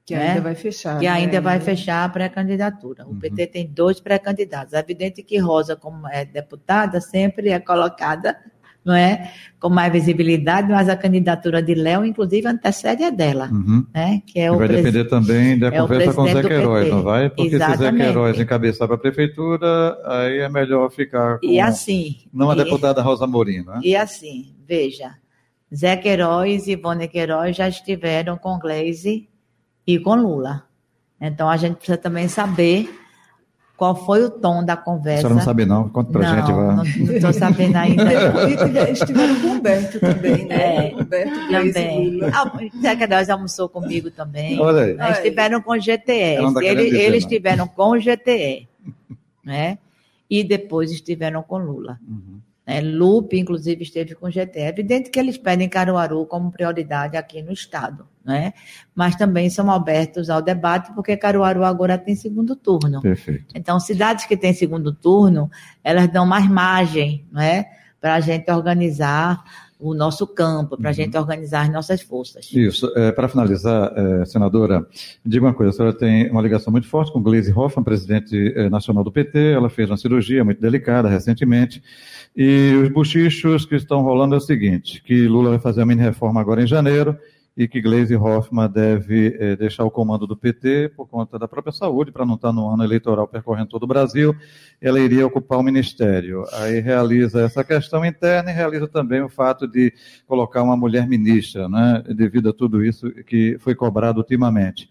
Que 0.05 0.15
né? 0.15 0.29
ainda 0.29 0.41
vai 0.41 0.55
fechar. 0.55 0.99
Que 0.99 1.05
né? 1.05 1.11
ainda 1.11 1.41
vai 1.41 1.59
fechar 1.59 2.05
a 2.05 2.09
pré-candidatura. 2.09 3.05
O 3.05 3.09
uhum. 3.09 3.19
PT 3.19 3.47
tem 3.47 3.67
dois 3.67 3.99
pré-candidatos. 3.99 4.73
É 4.73 4.79
evidente 4.79 5.23
que 5.23 5.37
Rosa, 5.37 5.75
como 5.75 6.07
é 6.07 6.23
deputada, 6.23 7.01
sempre 7.01 7.49
é 7.49 7.59
colocada 7.59 8.37
não 8.85 8.93
é? 8.93 9.31
Com 9.59 9.69
mais 9.69 9.91
visibilidade, 9.91 10.69
mas 10.69 10.87
a 10.87 10.95
candidatura 10.95 11.61
de 11.61 11.73
Léo, 11.73 12.05
inclusive, 12.05 12.47
antecede 12.47 13.03
a 13.03 13.09
dela. 13.09 13.49
Uhum. 13.51 13.83
Né? 13.91 14.21
Que 14.27 14.41
é 14.41 14.51
o 14.51 14.59
vai 14.59 14.67
depender 14.67 15.05
também 15.05 15.57
da 15.57 15.69
é 15.69 15.79
conversa 15.79 16.13
com 16.13 16.21
o 16.21 16.27
Zé 16.27 16.43
Queiroz, 16.43 16.89
não 16.89 17.01
vai? 17.01 17.29
Porque 17.29 17.55
Exatamente. 17.55 17.77
se 17.77 17.83
Zé 17.83 17.91
Queiroz 17.91 18.39
encabeçar 18.39 18.87
para 18.87 18.95
a 18.95 18.99
prefeitura, 18.99 19.97
aí 20.05 20.37
é 20.37 20.49
melhor 20.49 20.91
ficar 20.91 21.39
com. 21.39 21.47
E 21.47 21.59
assim. 21.59 22.17
Não 22.31 22.51
a 22.51 22.55
deputada 22.55 23.01
Rosa 23.01 23.25
Mourinho, 23.25 23.65
né? 23.65 23.79
E 23.83 23.95
assim, 23.95 24.53
veja. 24.67 25.15
Zé 25.73 25.97
Queiroz 25.97 26.67
e 26.67 26.73
Ivone 26.73 27.07
Queiroz 27.07 27.55
já 27.55 27.67
estiveram 27.67 28.37
com 28.37 28.59
Gleisi 28.59 29.27
e 29.85 29.99
com 29.99 30.15
Lula. 30.15 30.63
Então 31.19 31.49
a 31.49 31.57
gente 31.57 31.75
precisa 31.77 31.97
também 31.97 32.27
saber 32.27 32.89
qual 33.77 33.95
foi 33.95 34.23
o 34.23 34.29
tom 34.29 34.63
da 34.63 34.77
conversa. 34.77 35.19
A 35.19 35.21
senhora 35.21 35.35
não 35.35 35.41
sabe 35.41 35.65
não, 35.65 35.89
conta 35.89 36.11
pra 36.11 36.21
não, 36.21 36.35
gente. 36.35 36.51
Vai. 36.51 36.75
Não 36.75 37.15
estou 37.15 37.33
sabendo 37.33 37.75
ainda. 37.75 38.03
estiveram 38.91 39.41
com 39.41 39.47
o 39.47 39.51
Humberto 39.51 39.99
também, 39.99 40.45
né? 40.45 40.87
É, 40.87 40.95
Humberto 40.95 41.51
também. 41.51 42.19
Zé 42.81 42.95
Queiroz 42.95 43.29
almoçou 43.29 43.69
comigo 43.69 44.09
também. 44.11 44.59
Olha 44.59 44.83
aí. 44.83 44.91
Eles 44.91 45.17
estiveram 45.17 45.61
com 45.61 45.71
o 45.73 45.79
GTE. 45.79 46.53
Tá 46.53 46.63
eles, 46.63 46.93
eles 46.93 47.23
estiveram 47.23 47.67
com 47.67 47.91
o 47.91 47.99
GTE. 47.99 48.67
né? 49.43 49.77
E 50.29 50.43
depois 50.43 50.91
estiveram 50.91 51.43
com 51.43 51.57
Lula. 51.57 51.99
Uhum. 52.07 52.39
Né? 52.65 52.81
Lupe, 52.81 53.37
inclusive, 53.39 53.83
esteve 53.83 54.15
com 54.15 54.27
o 54.27 54.31
GT. 54.31 54.59
É 54.59 54.69
evidente 54.69 55.09
que 55.09 55.19
eles 55.19 55.37
pedem 55.37 55.69
Caruaru 55.69 56.25
como 56.25 56.51
prioridade 56.51 57.15
aqui 57.15 57.41
no 57.41 57.51
Estado, 57.51 58.07
né? 58.23 58.53
mas 58.93 59.15
também 59.15 59.49
são 59.49 59.69
abertos 59.71 60.29
ao 60.29 60.41
debate, 60.41 60.93
porque 60.93 61.15
Caruaru 61.15 61.63
agora 61.63 61.97
tem 61.97 62.15
segundo 62.15 62.55
turno. 62.55 63.01
Perfeito. 63.01 63.53
Então, 63.53 63.79
cidades 63.79 64.25
que 64.25 64.35
têm 64.35 64.53
segundo 64.53 64.93
turno, 64.93 65.49
elas 65.83 66.07
dão 66.11 66.25
mais 66.25 66.49
margem 66.49 67.25
né? 67.31 67.65
para 68.01 68.15
a 68.15 68.19
gente 68.19 68.51
organizar 68.51 69.43
o 69.79 69.93
nosso 69.93 70.25
campo, 70.25 70.77
para 70.77 70.89
a 70.89 70.91
uhum. 70.91 70.95
gente 70.95 71.17
organizar 71.17 71.63
as 71.63 71.69
nossas 71.69 72.01
forças. 72.01 72.49
Isso. 72.51 72.91
É, 72.95 73.11
para 73.11 73.27
finalizar, 73.27 73.91
é, 73.95 74.25
senadora, 74.25 74.85
diga 75.25 75.45
uma 75.45 75.53
coisa: 75.53 75.71
a 75.71 75.73
senhora 75.73 75.93
tem 75.93 76.29
uma 76.29 76.41
ligação 76.41 76.71
muito 76.71 76.87
forte 76.87 77.11
com 77.11 77.21
Gleisi 77.21 77.51
Hoffmann, 77.51 77.83
presidente 77.83 78.53
é, 78.55 78.69
nacional 78.69 79.03
do 79.03 79.11
PT. 79.11 79.51
Ela 79.51 79.69
fez 79.69 79.89
uma 79.89 79.97
cirurgia 79.97 80.43
muito 80.43 80.61
delicada 80.61 81.09
recentemente. 81.09 81.83
E 82.35 82.73
os 82.81 82.89
bochichos 82.89 83.65
que 83.65 83.75
estão 83.75 84.01
rolando 84.01 84.35
é 84.35 84.37
o 84.37 84.41
seguinte: 84.41 85.01
que 85.03 85.27
Lula 85.27 85.51
vai 85.51 85.59
fazer 85.59 85.81
a 85.81 85.85
mini 85.85 86.01
reforma 86.01 86.39
agora 86.39 86.61
em 86.61 86.67
janeiro 86.67 87.17
e 87.57 87.67
que 87.67 87.81
Gleisi 87.81 88.15
Hoffmann 88.15 88.69
deve 88.69 89.37
eh, 89.39 89.55
deixar 89.55 89.85
o 89.85 89.91
comando 89.91 90.27
do 90.27 90.35
PT 90.35 90.89
por 90.89 91.07
conta 91.07 91.39
da 91.39 91.47
própria 91.47 91.71
saúde, 91.71 92.11
para 92.11 92.25
não 92.25 92.35
estar 92.35 92.51
no 92.51 92.69
ano 92.69 92.83
eleitoral 92.83 93.27
percorrendo 93.27 93.69
todo 93.69 93.83
o 93.83 93.87
Brasil, 93.87 94.35
ela 94.81 94.99
iria 94.99 95.25
ocupar 95.25 95.59
o 95.59 95.63
ministério. 95.63 96.43
Aí 96.51 96.81
realiza 96.81 97.41
essa 97.41 97.63
questão 97.63 98.03
interna 98.05 98.51
e 98.51 98.53
realiza 98.53 98.87
também 98.87 99.21
o 99.21 99.29
fato 99.29 99.67
de 99.67 99.93
colocar 100.27 100.63
uma 100.63 100.75
mulher 100.75 101.07
ministra, 101.07 101.69
né, 101.69 102.03
devido 102.13 102.49
a 102.49 102.53
tudo 102.53 102.83
isso 102.83 103.09
que 103.23 103.57
foi 103.59 103.73
cobrado 103.73 104.19
ultimamente. 104.19 104.89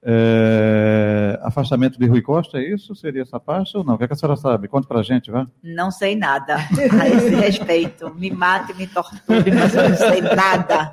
É, 0.00 1.38
afastamento 1.42 1.98
de 1.98 2.06
Rui 2.06 2.22
Costa, 2.22 2.58
é 2.58 2.72
isso? 2.72 2.94
Seria 2.94 3.22
essa 3.22 3.40
parte 3.40 3.76
ou 3.76 3.82
não? 3.82 3.94
O 3.94 3.98
que, 3.98 4.04
é 4.04 4.08
a 4.10 4.14
senhora 4.14 4.36
sabe? 4.36 4.68
Conta 4.68 4.86
pra 4.86 5.02
gente, 5.02 5.30
vai. 5.30 5.46
Não 5.62 5.90
sei 5.90 6.14
nada 6.14 6.56
a 6.56 7.08
esse 7.08 7.34
respeito. 7.34 8.14
Me 8.14 8.30
mate, 8.30 8.74
me 8.74 8.86
torture, 8.86 9.50
mas 9.52 9.74
eu 9.74 9.88
não 9.88 9.96
sei 9.96 10.20
nada. 10.20 10.92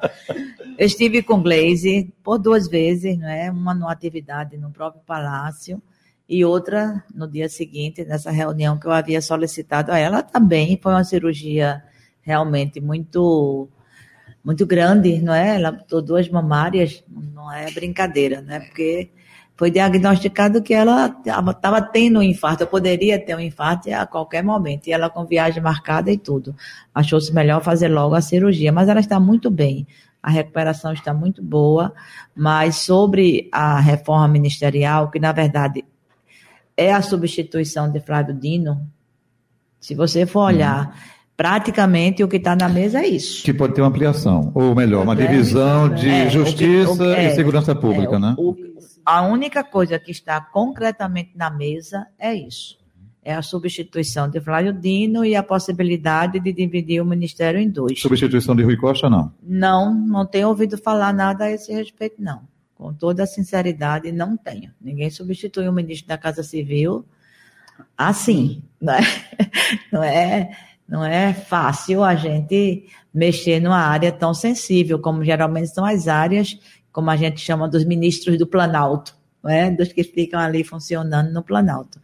Eu 0.78 0.88
estive 0.88 1.22
com 1.22 1.42
Glaze 1.42 2.14
por 2.24 2.40
duas 2.40 2.68
vezes, 2.68 3.18
não 3.18 3.30
é? 3.30 3.52
Uma 3.52 3.74
numa 3.74 3.92
atividade 3.92 4.58
no 4.58 4.72
próprio 4.72 5.02
palácio 5.06 5.82
e 6.28 6.44
outra 6.44 7.04
no 7.14 7.28
dia 7.28 7.48
seguinte, 7.48 8.04
nessa 8.04 8.32
reunião 8.32 8.80
que 8.80 8.88
eu 8.88 8.92
havia 8.92 9.22
solicitado 9.22 9.92
a 9.92 9.98
ela 10.00 10.24
também. 10.24 10.80
Foi 10.82 10.92
uma 10.92 11.04
cirurgia 11.04 11.84
realmente 12.22 12.82
muito 12.82 13.70
muito 14.46 14.64
grande, 14.64 15.20
não 15.20 15.34
é? 15.34 15.56
Ela 15.56 15.72
botou 15.72 16.04
duas 16.04 16.30
mamárias, 16.30 17.04
não 17.10 17.52
é 17.52 17.72
brincadeira, 17.72 18.42
né? 18.42 18.60
Porque 18.60 19.10
foi 19.58 19.72
diagnosticado 19.72 20.62
que 20.62 20.74
ela 20.74 21.08
estava 21.26 21.82
tendo 21.82 22.20
um 22.20 22.22
infarto, 22.22 22.62
eu 22.62 22.68
poderia 22.68 23.18
ter 23.18 23.36
um 23.36 23.40
infarto 23.40 23.92
a 23.92 24.06
qualquer 24.06 24.44
momento, 24.44 24.86
e 24.86 24.92
ela 24.92 25.10
com 25.10 25.26
viagem 25.26 25.64
marcada 25.64 26.12
e 26.12 26.18
tudo. 26.18 26.56
Achou-se 26.94 27.34
melhor 27.34 27.64
fazer 27.64 27.88
logo 27.88 28.14
a 28.14 28.22
cirurgia, 28.22 28.72
mas 28.72 28.88
ela 28.88 29.00
está 29.00 29.20
muito 29.20 29.50
bem. 29.50 29.88
A 30.22 30.30
recuperação 30.30 30.94
está 30.94 31.12
muito 31.14 31.42
boa, 31.42 31.92
mas 32.36 32.76
sobre 32.76 33.50
a 33.52 33.80
reforma 33.80 34.28
ministerial, 34.28 35.10
que 35.10 35.20
na 35.20 35.32
verdade 35.32 35.84
é 36.78 36.94
a 36.94 37.02
substituição 37.02 37.90
de 37.90 38.00
Flávio 38.00 38.36
Dino, 38.36 38.88
se 39.80 39.96
você 39.96 40.26
for 40.26 40.42
olhar, 40.42 40.88
uhum 40.88 41.15
praticamente 41.36 42.24
o 42.24 42.28
que 42.28 42.38
está 42.38 42.56
na 42.56 42.70
mesa 42.70 43.02
é 43.02 43.08
isso. 43.08 43.44
Que 43.44 43.54
pode 43.54 43.74
ter 43.74 43.82
uma 43.82 43.90
ampliação, 43.90 44.52
ou 44.56 44.74
melhor, 44.74 45.04
uma 45.04 45.14
é, 45.14 45.28
divisão 45.28 45.90
de 45.90 46.10
é, 46.10 46.30
justiça 46.30 46.92
o 46.92 46.98
que, 46.98 47.04
o, 47.04 47.14
é, 47.14 47.28
e 47.28 47.36
segurança 47.36 47.76
pública, 47.76 48.16
é, 48.16 48.20
né? 48.20 48.36
O, 48.38 48.56
a 49.06 49.22
única 49.22 49.64
coisa 49.64 50.00
que 50.00 50.12
está 50.12 50.40
concretamente 50.40 51.32
na 51.36 51.50
mesa 51.50 52.08
é 52.18 52.34
isso. 52.34 52.78
É 53.24 53.34
a 53.34 53.42
substituição 53.42 54.30
de 54.30 54.40
Flávio 54.40 54.72
Dino 54.72 55.26
e 55.26 55.36
a 55.36 55.42
possibilidade 55.42 56.40
de 56.40 56.54
dividir 56.54 57.02
o 57.02 57.06
ministério 57.06 57.60
em 57.60 57.70
dois. 57.70 58.00
Substituição 58.00 58.56
de 58.56 58.64
Rui 58.64 58.78
Costa, 58.78 59.10
não? 59.10 59.34
Não, 59.42 59.94
não 59.94 60.26
tenho 60.26 60.48
ouvido 60.48 60.78
falar 60.78 61.12
nada 61.12 61.46
a 61.46 61.52
esse 61.52 61.74
respeito, 61.74 62.16
não. 62.20 62.42
Com 62.76 62.94
toda 62.94 63.24
a 63.24 63.28
sinceridade, 63.28 64.12
não 64.12 64.38
tenho. 64.38 64.72
Ninguém 64.80 65.10
substitui 65.10 65.68
o 65.68 65.74
ministro 65.74 66.08
da 66.08 66.18
Casa 66.18 66.44
Civil 66.44 67.04
assim, 67.98 68.64
não 68.82 68.94
é? 68.94 69.02
Não 69.92 70.04
é 70.04 70.58
não 70.88 71.04
é 71.04 71.34
fácil 71.34 72.04
a 72.04 72.16
gente 72.16 72.86
mexer 73.14 73.60
numa 73.60 73.80
área 73.80 74.12
tão 74.12 74.34
sensível, 74.34 75.00
como 75.00 75.24
geralmente 75.24 75.70
são 75.70 75.86
as 75.86 76.08
áreas, 76.08 76.60
como 76.92 77.10
a 77.10 77.16
gente 77.16 77.40
chama 77.42 77.68
dos 77.68 77.84
ministros 77.84 78.38
do 78.38 78.46
Planalto, 78.46 79.16
não 79.44 79.50
é? 79.50 79.72
dos 79.72 79.92
que 79.92 80.04
ficam 80.04 80.40
ali 80.40 80.64
funcionando 80.64 81.32
no 81.32 81.44
Planalto. 81.44 82.00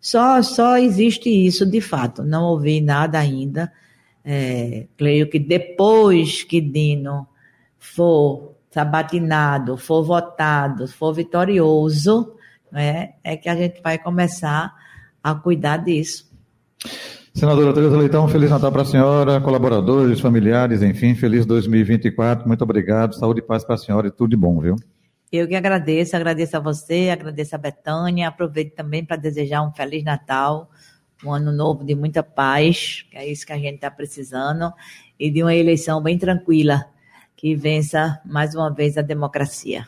Só, 0.00 0.42
só 0.42 0.76
existe 0.76 1.28
isso 1.28 1.64
de 1.64 1.80
fato, 1.80 2.22
não 2.22 2.44
ouvi 2.44 2.80
nada 2.80 3.18
ainda. 3.18 3.72
É, 4.24 4.86
creio 4.96 5.30
que 5.30 5.38
depois 5.38 6.42
que 6.42 6.60
Dino 6.60 7.26
for 7.78 8.56
sabatinado, 8.70 9.76
for 9.76 10.02
votado, 10.02 10.86
for 10.86 11.14
vitorioso, 11.14 12.36
é, 12.72 13.14
é 13.24 13.36
que 13.36 13.48
a 13.48 13.56
gente 13.56 13.80
vai 13.80 13.98
começar 13.98 14.74
a 15.22 15.34
cuidar 15.34 15.78
disso. 15.78 16.25
Senadora 17.36 17.74
Tereza 17.74 17.98
Leitão, 17.98 18.26
Feliz 18.26 18.50
Natal 18.50 18.72
para 18.72 18.80
a 18.80 18.84
senhora, 18.86 19.38
colaboradores, 19.42 20.20
familiares, 20.20 20.80
enfim, 20.80 21.14
feliz 21.14 21.44
2024. 21.44 22.48
Muito 22.48 22.64
obrigado, 22.64 23.14
saúde 23.14 23.40
e 23.40 23.42
paz 23.42 23.62
para 23.62 23.74
a 23.74 23.78
senhora 23.78 24.08
e 24.08 24.10
tudo 24.10 24.30
de 24.30 24.36
bom, 24.38 24.58
viu? 24.58 24.74
Eu 25.30 25.46
que 25.46 25.54
agradeço, 25.54 26.16
agradeço 26.16 26.56
a 26.56 26.60
você, 26.60 27.10
agradeço 27.10 27.54
a 27.54 27.58
Betânia, 27.58 28.28
aproveito 28.28 28.74
também 28.74 29.04
para 29.04 29.16
desejar 29.16 29.60
um 29.60 29.70
Feliz 29.70 30.02
Natal, 30.02 30.70
um 31.22 31.30
ano 31.30 31.52
novo 31.52 31.84
de 31.84 31.94
muita 31.94 32.22
paz, 32.22 33.04
que 33.10 33.18
é 33.18 33.30
isso 33.30 33.44
que 33.44 33.52
a 33.52 33.58
gente 33.58 33.74
está 33.74 33.90
precisando, 33.90 34.72
e 35.20 35.30
de 35.30 35.42
uma 35.42 35.54
eleição 35.54 36.02
bem 36.02 36.16
tranquila, 36.16 36.86
que 37.36 37.54
vença 37.54 38.18
mais 38.24 38.54
uma 38.54 38.72
vez 38.72 38.96
a 38.96 39.02
democracia. 39.02 39.86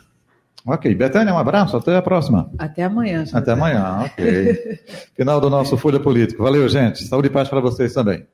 Ok. 0.69 0.95
Betânia, 0.95 1.33
um 1.33 1.39
abraço. 1.39 1.77
Até 1.77 1.97
a 1.97 2.03
próxima. 2.03 2.51
Até 2.59 2.85
amanhã. 2.85 3.25
Até 3.33 3.53
amanhã, 3.53 4.05
ok. 4.05 4.79
Final 5.17 5.41
do 5.41 5.49
nosso 5.49 5.77
Folha 5.79 5.99
Política. 5.99 6.43
Valeu, 6.43 6.69
gente. 6.69 7.05
Saúde 7.05 7.29
e 7.29 7.31
paz 7.31 7.49
para 7.49 7.61
vocês 7.61 7.95
também. 7.95 8.27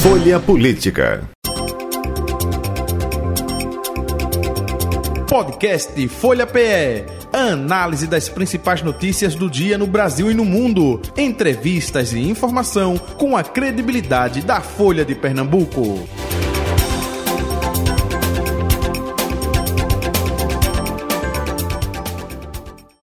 Folha 0.00 0.38
Política. 0.38 1.22
Podcast 5.28 6.08
Folha 6.08 6.46
PE. 6.46 7.04
Análise 7.32 8.06
das 8.06 8.28
principais 8.28 8.82
notícias 8.82 9.34
do 9.34 9.48
dia 9.48 9.78
no 9.78 9.86
Brasil 9.86 10.30
e 10.30 10.34
no 10.34 10.44
mundo. 10.44 11.00
Entrevistas 11.16 12.12
e 12.12 12.18
informação 12.18 12.98
com 12.98 13.36
a 13.36 13.44
credibilidade 13.44 14.42
da 14.42 14.60
Folha 14.60 15.04
de 15.04 15.14
Pernambuco. 15.14 16.08